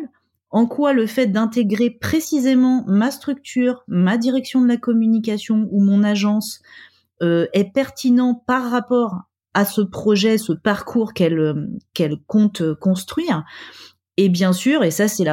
En 0.50 0.66
quoi 0.66 0.94
le 0.94 1.08
fait 1.08 1.28
d'intégrer 1.28 1.90
précisément 1.90 2.86
ma 2.88 3.12
structure, 3.12 3.84
ma 3.88 4.18
direction 4.18 4.62
de 4.62 4.68
la 4.68 4.78
communication 4.78 5.68
ou 5.72 5.82
mon 5.84 6.04
agence 6.04 6.62
euh, 7.22 7.48
est 7.54 7.74
pertinent 7.74 8.34
par 8.48 8.72
rapport 8.72 9.24
à 9.54 9.66
ce 9.66 9.82
projet, 9.82 10.38
ce 10.38 10.54
parcours 10.54 11.14
qu'elle 11.14 11.40
euh, 11.40 11.68
qu'elle 11.94 12.18
compte 12.28 12.74
construire? 12.76 13.44
Et 14.16 14.30
bien 14.30 14.54
sûr, 14.54 14.84
et 14.84 14.92
ça 14.92 15.08
c'est 15.08 15.26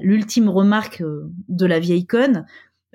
l'ultime 0.00 0.48
remarque 0.48 1.02
de 1.48 1.66
la 1.66 1.78
vieille 1.78 2.06
conne, 2.06 2.46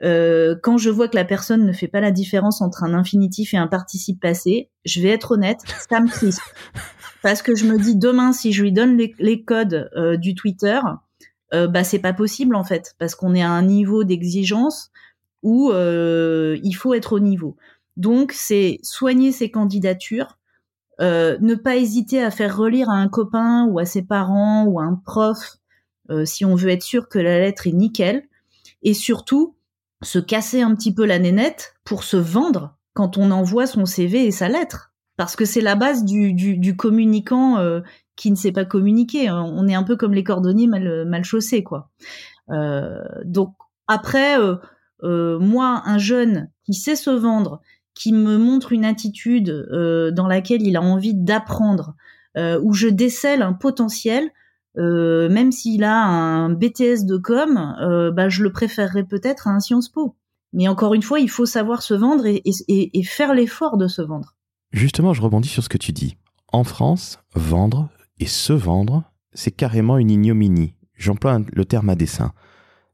euh, 0.03 0.55
quand 0.61 0.77
je 0.77 0.89
vois 0.89 1.07
que 1.07 1.15
la 1.15 1.25
personne 1.25 1.65
ne 1.65 1.73
fait 1.73 1.87
pas 1.87 1.99
la 1.99 2.11
différence 2.11 2.61
entre 2.61 2.83
un 2.83 2.93
infinitif 2.93 3.53
et 3.53 3.57
un 3.57 3.67
participe 3.67 4.21
passé, 4.21 4.69
je 4.85 5.01
vais 5.01 5.09
être 5.09 5.31
honnête, 5.31 5.59
ça 5.89 5.99
me 5.99 6.07
crispe. 6.07 6.41
Parce 7.21 7.41
que 7.41 7.55
je 7.55 7.65
me 7.65 7.77
dis 7.77 7.95
demain, 7.95 8.31
si 8.31 8.53
je 8.53 8.63
lui 8.63 8.71
donne 8.71 8.97
les, 8.97 9.43
codes 9.43 9.89
euh, 9.95 10.17
du 10.17 10.35
Twitter, 10.35 10.79
euh, 11.53 11.67
bah 11.67 11.83
c'est 11.83 11.99
pas 11.99 12.13
possible 12.13 12.55
en 12.55 12.63
fait, 12.63 12.95
parce 12.97 13.15
qu'on 13.15 13.35
est 13.35 13.41
à 13.41 13.49
un 13.49 13.63
niveau 13.63 14.03
d'exigence 14.03 14.91
où 15.43 15.71
euh, 15.71 16.57
il 16.63 16.73
faut 16.73 16.93
être 16.93 17.13
au 17.13 17.19
niveau. 17.19 17.57
Donc 17.97 18.31
c'est 18.31 18.79
soigner 18.83 19.31
ses 19.31 19.51
candidatures, 19.51 20.37
ne 20.99 21.55
pas 21.55 21.75
hésiter 21.77 22.23
à 22.23 22.31
faire 22.31 22.55
relire 22.55 22.89
à 22.89 22.95
un 22.95 23.07
copain 23.07 23.65
ou 23.65 23.79
à 23.79 23.85
ses 23.85 24.01
parents 24.01 24.65
ou 24.65 24.79
à 24.79 24.83
un 24.83 24.95
prof 24.95 25.57
si 26.25 26.43
on 26.43 26.55
veut 26.55 26.69
être 26.69 26.83
sûr 26.83 27.07
que 27.07 27.19
la 27.19 27.39
lettre 27.39 27.67
est 27.67 27.71
nickel, 27.71 28.23
et 28.81 28.93
surtout 28.93 29.55
se 30.01 30.19
casser 30.19 30.61
un 30.61 30.75
petit 30.75 30.93
peu 30.93 31.05
la 31.05 31.19
nénette 31.19 31.75
pour 31.83 32.03
se 32.03 32.17
vendre 32.17 32.77
quand 32.93 33.17
on 33.17 33.31
envoie 33.31 33.65
son 33.65 33.85
CV 33.85 34.25
et 34.25 34.31
sa 34.31 34.49
lettre. 34.49 34.93
Parce 35.17 35.35
que 35.35 35.45
c'est 35.45 35.61
la 35.61 35.75
base 35.75 36.05
du, 36.05 36.33
du, 36.33 36.75
communicant 36.77 37.57
euh, 37.57 37.81
qui 38.15 38.31
ne 38.31 38.37
sait 38.37 38.53
pas 38.53 38.63
communiquer. 38.63 39.29
On 39.29 39.67
est 39.67 39.75
un 39.75 39.83
peu 39.83 39.97
comme 39.97 40.13
les 40.13 40.23
cordonniers 40.23 40.67
mal, 40.67 41.05
mal 41.05 41.25
chaussés, 41.25 41.61
quoi. 41.61 41.89
Euh, 42.51 43.01
donc 43.25 43.53
après, 43.87 44.37
euh, 44.39 45.39
moi, 45.39 45.81
un 45.85 45.97
jeune 45.97 46.49
qui 46.63 46.73
sait 46.73 46.95
se 46.95 47.09
vendre, 47.09 47.59
qui 47.95 48.13
me 48.13 48.37
montre 48.37 48.71
une 48.71 48.85
attitude 48.85 49.67
dans 50.15 50.27
laquelle 50.27 50.61
il 50.61 50.77
a 50.77 50.81
envie 50.81 51.15
d'apprendre, 51.15 51.95
où 52.37 52.71
je 52.71 52.87
décèle 52.87 53.41
un 53.41 53.51
potentiel, 53.51 54.31
euh, 54.77 55.29
même 55.29 55.51
s'il 55.51 55.83
a 55.83 55.95
un 55.95 56.49
BTS 56.49 57.05
de 57.05 57.17
com, 57.17 57.75
euh, 57.81 58.11
bah, 58.11 58.29
je 58.29 58.43
le 58.43 58.51
préférerais 58.51 59.03
peut-être 59.03 59.47
à 59.47 59.51
un 59.51 59.59
Sciences 59.59 59.89
Po. 59.89 60.15
Mais 60.53 60.67
encore 60.67 60.93
une 60.93 61.01
fois, 61.01 61.19
il 61.19 61.29
faut 61.29 61.45
savoir 61.45 61.81
se 61.81 61.93
vendre 61.93 62.25
et, 62.25 63.03
faire 63.03 63.33
l'effort 63.33 63.77
de 63.77 63.87
se 63.87 64.01
vendre. 64.01 64.35
Justement, 64.71 65.13
je 65.13 65.21
rebondis 65.21 65.49
sur 65.49 65.63
ce 65.63 65.69
que 65.69 65.77
tu 65.77 65.91
dis. 65.91 66.17
En 66.51 66.63
France, 66.63 67.19
vendre 67.35 67.89
et 68.19 68.25
se 68.25 68.53
vendre, 68.53 69.03
c'est 69.33 69.51
carrément 69.51 69.97
une 69.97 70.09
ignominie. 70.09 70.73
J'emploie 70.95 71.39
le 71.51 71.65
terme 71.65 71.89
à 71.89 71.95
dessein. 71.95 72.33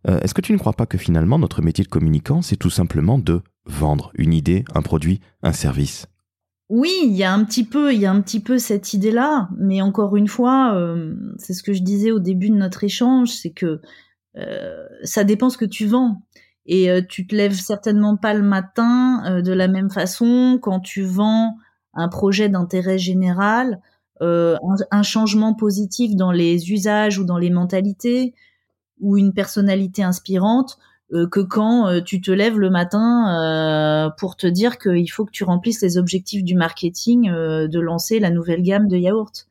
Euh, 0.07 0.19
Est-ce 0.19 0.33
que 0.33 0.41
tu 0.41 0.51
ne 0.51 0.57
crois 0.57 0.73
pas 0.73 0.85
que 0.85 0.97
finalement 0.97 1.39
notre 1.39 1.61
métier 1.61 1.83
de 1.83 1.89
communicant, 1.89 2.41
c'est 2.41 2.57
tout 2.57 2.69
simplement 2.69 3.17
de 3.17 3.41
vendre 3.65 4.11
une 4.15 4.33
idée, 4.33 4.65
un 4.73 4.81
produit, 4.81 5.21
un 5.41 5.53
service? 5.53 6.07
Oui, 6.69 6.91
il 7.03 7.13
y 7.13 7.23
a 7.23 7.31
un 7.31 7.43
petit 7.43 7.63
peu, 7.63 7.93
il 7.93 7.99
y 7.99 8.05
a 8.05 8.11
un 8.11 8.21
petit 8.21 8.39
peu 8.39 8.57
cette 8.57 8.93
idée-là, 8.93 9.49
mais 9.57 9.81
encore 9.81 10.15
une 10.15 10.27
fois, 10.27 10.73
euh, 10.75 11.13
c'est 11.37 11.53
ce 11.53 11.61
que 11.61 11.73
je 11.73 11.83
disais 11.83 12.11
au 12.11 12.19
début 12.19 12.49
de 12.49 12.55
notre 12.55 12.83
échange, 12.83 13.29
c'est 13.29 13.51
que 13.51 13.81
euh, 14.37 14.85
ça 15.03 15.23
dépend 15.23 15.49
ce 15.49 15.57
que 15.57 15.65
tu 15.65 15.85
vends. 15.85 16.23
Et 16.65 16.89
euh, 16.89 17.01
tu 17.07 17.27
te 17.27 17.35
lèves 17.35 17.53
certainement 17.53 18.17
pas 18.17 18.33
le 18.33 18.41
matin 18.41 19.41
de 19.43 19.53
la 19.53 19.67
même 19.67 19.91
façon 19.91 20.57
quand 20.59 20.79
tu 20.79 21.03
vends 21.03 21.55
un 21.93 22.09
projet 22.09 22.49
d'intérêt 22.49 22.97
général, 22.97 23.79
un, 24.21 25.03
changement 25.03 25.53
positif 25.53 26.15
dans 26.15 26.31
les 26.31 26.71
usages 26.71 27.19
ou 27.19 27.25
dans 27.25 27.37
les 27.37 27.51
mentalités, 27.51 28.33
ou 28.99 29.17
une 29.17 29.33
personnalité 29.33 30.03
inspirante 30.03 30.77
euh, 30.77 30.94
que 31.13 31.39
quand 31.39 31.87
euh, 31.87 32.01
tu 32.01 32.19
te 32.19 32.31
lèves 32.31 32.59
le 32.59 32.69
matin 32.69 34.07
euh, 34.07 34.09
pour 34.17 34.35
te 34.35 34.47
dire 34.47 34.77
qu'il 34.77 35.09
faut 35.11 35.25
que 35.25 35.31
tu 35.31 35.43
remplisses 35.43 35.81
les 35.81 35.97
objectifs 35.97 36.43
du 36.43 36.55
marketing 36.55 37.29
de 37.29 37.79
lancer 37.79 38.19
la 38.19 38.31
nouvelle 38.31 38.61
gamme 38.61 38.87
de 38.87 38.97
yaourts. 38.97 39.45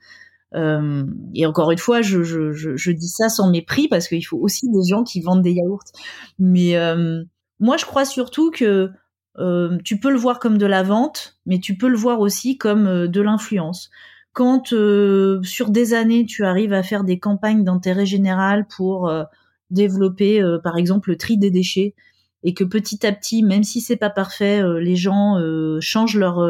et 0.54 1.46
encore 1.46 1.70
une 1.70 1.78
fois, 1.78 2.02
je, 2.02 2.22
je, 2.22 2.52
je, 2.52 2.90
dis 2.90 3.08
ça 3.08 3.28
sans 3.28 3.50
mépris 3.50 3.88
parce 3.88 4.08
qu'il 4.08 4.24
faut 4.24 4.38
aussi 4.38 4.68
des 4.70 4.88
gens 4.88 5.04
qui 5.04 5.20
vendent 5.20 5.42
des 5.42 5.52
yaourts. 5.52 5.84
Mais 6.38 6.76
moi, 7.60 7.76
je 7.76 7.84
crois 7.84 8.04
surtout 8.04 8.50
que 8.50 8.90
tu 9.84 10.00
peux 10.00 10.10
le 10.10 10.18
voir 10.18 10.38
comme 10.38 10.58
de 10.58 10.66
la 10.66 10.82
vente, 10.82 11.36
mais 11.46 11.58
tu 11.58 11.76
peux 11.76 11.88
le 11.88 11.96
voir 11.96 12.20
aussi 12.20 12.58
comme 12.58 13.06
de 13.06 13.20
l'influence. 13.20 13.90
Quand 14.32 14.68
sur 15.42 15.70
des 15.70 15.94
années, 15.94 16.26
tu 16.26 16.44
arrives 16.44 16.72
à 16.72 16.82
faire 16.82 17.04
des 17.04 17.18
campagnes 17.18 17.64
d'intérêt 17.64 18.06
général 18.06 18.66
pour 18.66 19.10
développer 19.74 20.42
euh, 20.42 20.58
par 20.58 20.76
exemple 20.76 21.10
le 21.10 21.16
tri 21.16 21.36
des 21.36 21.50
déchets 21.50 21.94
et 22.42 22.54
que 22.54 22.64
petit 22.64 23.06
à 23.06 23.12
petit, 23.12 23.42
même 23.42 23.64
si 23.64 23.80
c'est 23.80 23.96
pas 23.96 24.10
parfait, 24.10 24.62
euh, 24.62 24.78
les 24.78 24.96
gens 24.96 25.38
euh, 25.38 25.78
changent 25.80 26.16
leur 26.16 26.42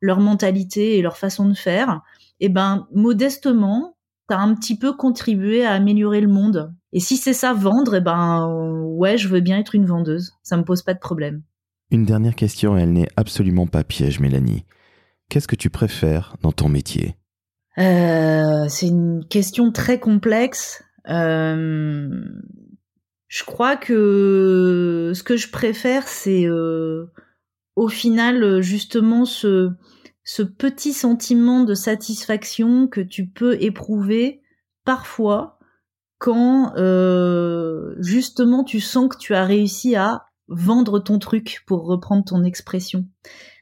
leur 0.00 0.20
mentalité 0.20 0.96
et 0.96 1.02
leur 1.02 1.16
façon 1.16 1.48
de 1.48 1.54
faire, 1.54 2.02
et 2.40 2.46
eh 2.46 2.48
ben 2.48 2.86
modestement, 2.94 3.96
tu 4.28 4.34
as 4.34 4.38
un 4.38 4.54
petit 4.54 4.78
peu 4.78 4.92
contribué 4.92 5.64
à 5.64 5.72
améliorer 5.72 6.20
le 6.20 6.28
monde. 6.28 6.72
Et 6.92 7.00
si 7.00 7.16
c'est 7.16 7.32
ça 7.32 7.52
vendre, 7.52 7.94
et 7.94 7.98
eh 7.98 8.00
ben 8.00 8.46
ouais, 8.84 9.18
je 9.18 9.26
veux 9.26 9.40
bien 9.40 9.58
être 9.58 9.74
une 9.74 9.86
vendeuse, 9.86 10.34
ça 10.42 10.56
me 10.56 10.62
pose 10.62 10.82
pas 10.82 10.94
de 10.94 11.00
problème. 11.00 11.42
Une 11.90 12.04
dernière 12.04 12.36
question, 12.36 12.76
elle 12.76 12.92
n'est 12.92 13.08
absolument 13.16 13.66
pas 13.66 13.82
piège, 13.82 14.20
Mélanie. 14.20 14.64
Qu'est-ce 15.28 15.48
que 15.48 15.56
tu 15.56 15.68
préfères 15.68 16.36
dans 16.42 16.52
ton 16.52 16.68
métier? 16.68 17.16
C'est 17.76 18.88
une 18.88 19.24
question 19.28 19.72
très 19.72 19.98
complexe. 19.98 20.82
Euh, 21.08 22.08
je 23.28 23.44
crois 23.44 23.76
que 23.76 25.12
ce 25.14 25.22
que 25.22 25.36
je 25.36 25.50
préfère, 25.50 26.08
c'est 26.08 26.46
euh, 26.46 27.06
au 27.76 27.88
final 27.88 28.60
justement 28.62 29.24
ce, 29.24 29.72
petit 30.58 30.92
sentiment 30.92 31.64
de 31.64 31.74
satisfaction 31.74 32.88
que 32.88 33.00
tu 33.00 33.28
peux 33.28 33.62
éprouver 33.62 34.42
parfois 34.84 35.58
quand 36.18 36.74
euh, 36.76 37.94
justement 38.00 38.64
tu 38.64 38.80
sens 38.80 39.08
que 39.08 39.18
tu 39.18 39.34
as 39.34 39.44
réussi 39.44 39.94
à 39.94 40.24
vendre 40.48 40.98
ton 40.98 41.18
truc, 41.18 41.62
pour 41.66 41.84
reprendre 41.86 42.24
ton 42.24 42.42
expression. 42.42 43.06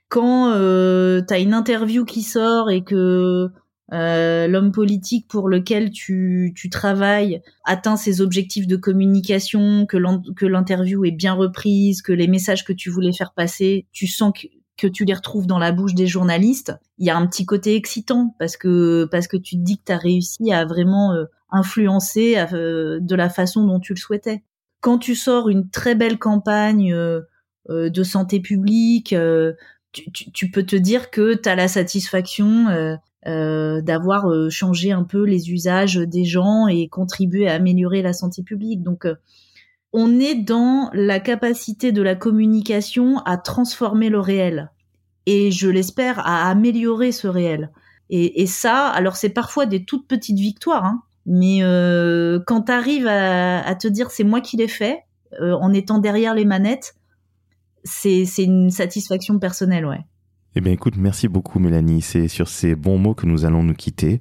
Quand 0.08 0.52
euh, 0.52 1.20
tu 1.26 1.34
as 1.34 1.38
une 1.40 1.54
interview 1.54 2.04
qui 2.04 2.22
sort 2.22 2.70
et 2.70 2.84
que 2.84 3.48
euh, 3.92 4.48
l'homme 4.48 4.72
politique 4.72 5.28
pour 5.28 5.48
lequel 5.48 5.90
tu, 5.90 6.52
tu 6.56 6.70
travailles 6.70 7.40
atteint 7.64 7.96
ses 7.96 8.20
objectifs 8.20 8.66
de 8.66 8.76
communication, 8.76 9.86
que 9.86 10.46
l'interview 10.46 11.04
est 11.04 11.12
bien 11.12 11.34
reprise, 11.34 12.02
que 12.02 12.12
les 12.12 12.26
messages 12.26 12.64
que 12.64 12.72
tu 12.72 12.90
voulais 12.90 13.12
faire 13.12 13.32
passer, 13.32 13.86
tu 13.92 14.06
sens 14.06 14.32
que, 14.76 14.88
tu 14.88 15.04
les 15.04 15.14
retrouves 15.14 15.46
dans 15.46 15.58
la 15.58 15.72
bouche 15.72 15.94
des 15.94 16.06
journalistes, 16.06 16.74
il 16.98 17.06
y 17.06 17.10
a 17.10 17.16
un 17.16 17.26
petit 17.26 17.46
côté 17.46 17.76
excitant 17.76 18.34
parce 18.38 18.56
que 18.56 19.08
parce 19.10 19.26
que 19.26 19.38
tu 19.38 19.56
te 19.56 19.62
dis 19.62 19.78
que 19.78 19.84
tu 19.86 19.92
as 19.92 19.96
réussi 19.96 20.52
à 20.52 20.66
vraiment 20.66 21.14
euh, 21.14 21.24
influencer 21.50 22.36
euh, 22.52 22.98
de 23.00 23.14
la 23.14 23.30
façon 23.30 23.64
dont 23.64 23.80
tu 23.80 23.94
le 23.94 23.98
souhaitais. 23.98 24.42
Quand 24.80 24.98
tu 24.98 25.14
sors 25.14 25.48
une 25.48 25.70
très 25.70 25.94
belle 25.94 26.18
campagne 26.18 26.94
de 27.68 28.02
santé 28.02 28.40
publique, 28.40 29.14
tu, 29.92 30.12
tu, 30.12 30.30
tu, 30.30 30.50
peux 30.50 30.62
te 30.64 30.76
dire 30.76 31.10
que 31.10 31.34
tu 31.34 31.48
as 31.48 31.56
la 31.56 31.66
satisfaction 31.66 32.98
d'avoir 33.26 34.30
changé 34.50 34.92
un 34.92 35.02
peu 35.02 35.24
les 35.24 35.50
usages 35.50 35.96
des 35.96 36.24
gens 36.24 36.68
et 36.68 36.88
contribué 36.88 37.48
à 37.48 37.54
améliorer 37.54 38.00
la 38.00 38.12
santé 38.12 38.42
publique. 38.42 38.82
Donc 38.82 39.06
on 39.92 40.20
est 40.20 40.34
dans 40.34 40.90
la 40.92 41.18
capacité 41.18 41.90
de 41.90 42.02
la 42.02 42.14
communication 42.14 43.18
à 43.24 43.36
transformer 43.36 44.10
le 44.10 44.20
réel 44.20 44.70
et 45.26 45.50
je 45.50 45.68
l'espère 45.68 46.20
à 46.20 46.48
améliorer 46.48 47.12
ce 47.12 47.26
réel. 47.26 47.70
Et, 48.08 48.46
ça, 48.46 48.86
alors 48.86 49.16
c'est 49.16 49.30
parfois 49.30 49.66
des 49.66 49.84
toutes 49.84 50.06
petites 50.06 50.38
victoires, 50.38 50.84
hein, 50.84 51.02
mais 51.26 51.58
euh, 51.62 52.38
quand 52.46 52.62
tu 52.62 52.72
arrives 52.72 53.08
à, 53.08 53.74
te 53.74 53.88
dire 53.88 54.12
c'est 54.12 54.22
moi 54.22 54.40
qui 54.40 54.56
l'ai 54.56 54.68
fait, 54.68 55.00
euh, 55.40 55.54
en 55.54 55.72
étant 55.72 55.98
derrière 55.98 56.34
les 56.34 56.44
manettes, 56.44 56.94
c'est 57.82 58.24
une 58.38 58.70
satisfaction 58.70 59.40
personnelle, 59.40 59.86
ouais. 59.86 60.04
Eh 60.58 60.62
bien 60.62 60.72
écoute, 60.72 60.94
merci 60.96 61.28
beaucoup 61.28 61.58
Mélanie, 61.58 62.00
c'est 62.00 62.28
sur 62.28 62.48
ces 62.48 62.74
bons 62.74 62.96
mots 62.96 63.12
que 63.12 63.26
nous 63.26 63.44
allons 63.44 63.62
nous 63.62 63.74
quitter. 63.74 64.20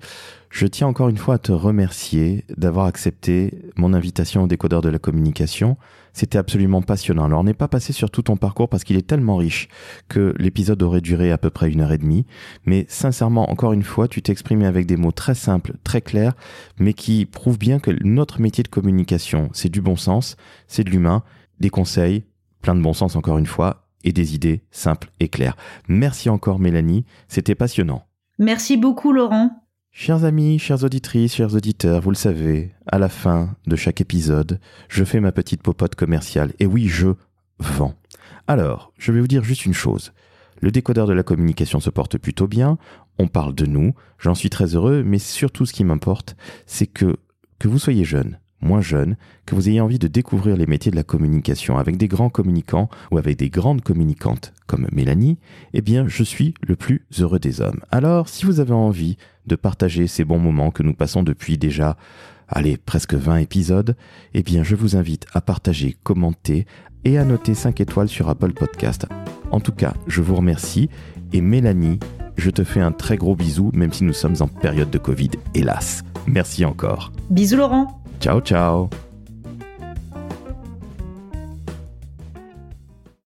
Je 0.50 0.68
tiens 0.68 0.86
encore 0.86 1.08
une 1.08 1.16
fois 1.16 1.36
à 1.36 1.38
te 1.38 1.54
remercier 1.54 2.44
d'avoir 2.58 2.88
accepté 2.88 3.62
mon 3.78 3.94
invitation 3.94 4.44
au 4.44 4.48
décodeur 4.48 4.82
de 4.82 4.90
la 4.90 5.00
communication. 5.00 5.78
C'était 6.12 6.38
absolument 6.38 6.82
passionnant. 6.82 7.24
Alors 7.24 7.40
on 7.40 7.46
n'est 7.46 7.54
pas 7.54 7.70
passé 7.70 7.94
sur 7.94 8.12
tout 8.12 8.24
ton 8.24 8.36
parcours 8.36 8.68
parce 8.68 8.84
qu'il 8.84 8.98
est 8.98 9.08
tellement 9.08 9.38
riche 9.38 9.70
que 10.10 10.36
l'épisode 10.38 10.84
aurait 10.84 11.00
duré 11.00 11.32
à 11.32 11.38
peu 11.38 11.50
près 11.50 11.72
une 11.72 11.80
heure 11.80 11.94
et 11.94 11.98
demie. 11.98 12.26
Mais 12.66 12.86
sincèrement, 12.90 13.50
encore 13.50 13.72
une 13.72 13.84
fois, 13.84 14.10
tu 14.10 14.22
t'es 14.22 14.34
exprimé 14.34 14.66
avec 14.66 14.88
des 14.88 14.98
mots 14.98 15.14
très 15.14 15.36
simples, 15.36 15.76
très 15.86 16.02
clairs, 16.02 16.34
mais 16.78 16.92
qui 16.92 17.26
prouvent 17.26 17.60
bien 17.60 17.80
que 17.80 17.92
notre 18.04 18.42
métier 18.42 18.66
de 18.66 18.68
communication, 18.68 19.48
c'est 19.54 19.72
du 19.72 19.80
bon 19.80 19.96
sens, 19.96 20.36
c'est 20.68 20.84
de 20.84 20.90
l'humain, 20.90 21.24
des 21.62 21.70
conseils, 21.70 22.26
plein 22.62 22.76
de 22.76 22.82
bon 22.82 22.92
sens 22.92 23.16
encore 23.16 23.38
une 23.38 23.46
fois, 23.46 23.85
et 24.04 24.12
des 24.12 24.36
idées 24.36 24.64
simples 24.72 25.12
et 25.20 25.30
claires. 25.30 25.58
Merci 25.88 26.30
encore 26.30 26.60
Mélanie, 26.60 27.06
c'était 27.28 27.56
passionnant. 27.56 28.04
Merci 28.38 28.78
beaucoup 28.78 29.12
Laurent. 29.12 29.62
Chers 29.92 30.26
amis, 30.26 30.60
chères 30.60 30.84
auditrices, 30.84 31.36
chers 31.36 31.56
auditeurs, 31.56 32.02
vous 32.02 32.12
le 32.12 32.18
savez, 32.18 32.74
à 32.86 33.00
la 33.00 33.08
fin 33.08 33.56
de 33.66 33.78
chaque 33.78 34.02
épisode, 34.02 34.60
je 34.90 35.06
fais 35.06 35.22
ma 35.22 35.32
petite 35.32 35.64
popote 35.64 35.96
commerciale. 35.96 36.52
Et 36.60 36.66
oui, 36.66 36.90
je 36.90 37.08
vends. 37.60 37.94
Alors, 38.46 38.92
je 38.98 39.14
vais 39.14 39.22
vous 39.22 39.28
dire 39.28 39.46
juste 39.46 39.66
une 39.66 39.74
chose. 39.74 40.12
Le 40.62 40.70
décodeur 40.70 41.08
de 41.08 41.14
la 41.14 41.24
communication 41.24 41.80
se 41.80 41.90
porte 41.90 42.18
plutôt 42.18 42.48
bien, 42.48 42.78
on 43.20 43.28
parle 43.28 43.56
de 43.56 43.66
nous, 43.66 43.94
j'en 44.20 44.36
suis 44.36 44.50
très 44.50 44.76
heureux, 44.76 45.02
mais 45.04 45.20
surtout 45.20 45.66
ce 45.66 45.74
qui 45.74 45.86
m'importe, 45.86 46.36
c'est 46.66 46.88
que, 46.88 47.16
que 47.58 47.70
vous 47.70 47.80
soyez 47.80 48.04
jeune, 48.04 48.40
moins 48.66 48.82
jeune, 48.82 49.16
que 49.46 49.56
vous 49.56 49.70
ayez 49.70 49.80
envie 49.80 50.00
de 50.00 50.08
découvrir 50.08 50.58
les 50.58 50.66
métiers 50.66 50.92
de 50.92 50.96
la 50.96 51.04
communication 51.04 51.78
avec 51.78 51.98
des 51.98 52.08
grands 52.08 52.30
communicants 52.30 52.90
ou 53.12 53.18
avec 53.18 53.38
des 53.38 53.50
grandes 53.50 53.82
communicantes 53.82 54.54
comme 54.68 54.88
Mélanie, 54.92 55.38
eh 55.74 55.82
bien 55.82 56.08
je 56.08 56.24
suis 56.24 56.54
le 56.62 56.76
plus 56.76 57.06
heureux 57.20 57.40
des 57.40 57.62
hommes. 57.62 57.80
Alors 57.92 58.28
si 58.28 58.46
vous 58.46 58.60
avez 58.60 58.74
envie 58.74 59.18
de 59.48 59.56
partager 59.56 60.08
ces 60.08 60.26
bons 60.26 60.40
moments 60.40 60.72
que 60.72 60.84
nous 60.84 60.94
passons 60.94 61.24
depuis 61.24 61.58
déjà, 61.58 61.98
allez, 62.48 62.78
presque 62.78 63.14
20 63.14 63.38
épisodes, 63.38 63.96
eh 64.34 64.44
bien 64.44 64.64
je 64.64 64.76
vous 64.76 64.96
invite 64.96 65.26
à 65.34 65.42
partager, 65.42 65.96
commenter 66.04 66.66
et 67.04 67.18
à 67.18 67.26
noter 67.26 67.54
5 67.54 67.80
étoiles 67.80 68.10
sur 68.10 68.30
Apple 68.30 68.54
Podcast. 68.54 69.06
En 69.52 69.60
tout 69.60 69.72
cas, 69.72 69.94
je 70.08 70.22
vous 70.22 70.36
remercie 70.36 70.90
et 71.34 71.42
Mélanie, 71.42 72.00
je 72.38 72.50
te 72.50 72.64
fais 72.64 72.82
un 72.82 72.92
très 72.92 73.18
gros 73.18 73.36
bisou 73.36 73.72
même 73.74 73.94
si 73.94 74.04
nous 74.04 74.14
sommes 74.14 74.36
en 74.40 74.48
période 74.48 74.90
de 74.90 74.98
Covid, 74.98 75.32
hélas. 75.54 76.04
Merci 76.28 76.66
encore. 76.66 77.12
Bisous 77.30 77.58
Laurent. 77.58 78.05
Ciao 78.20 78.42
ciao 78.42 79.05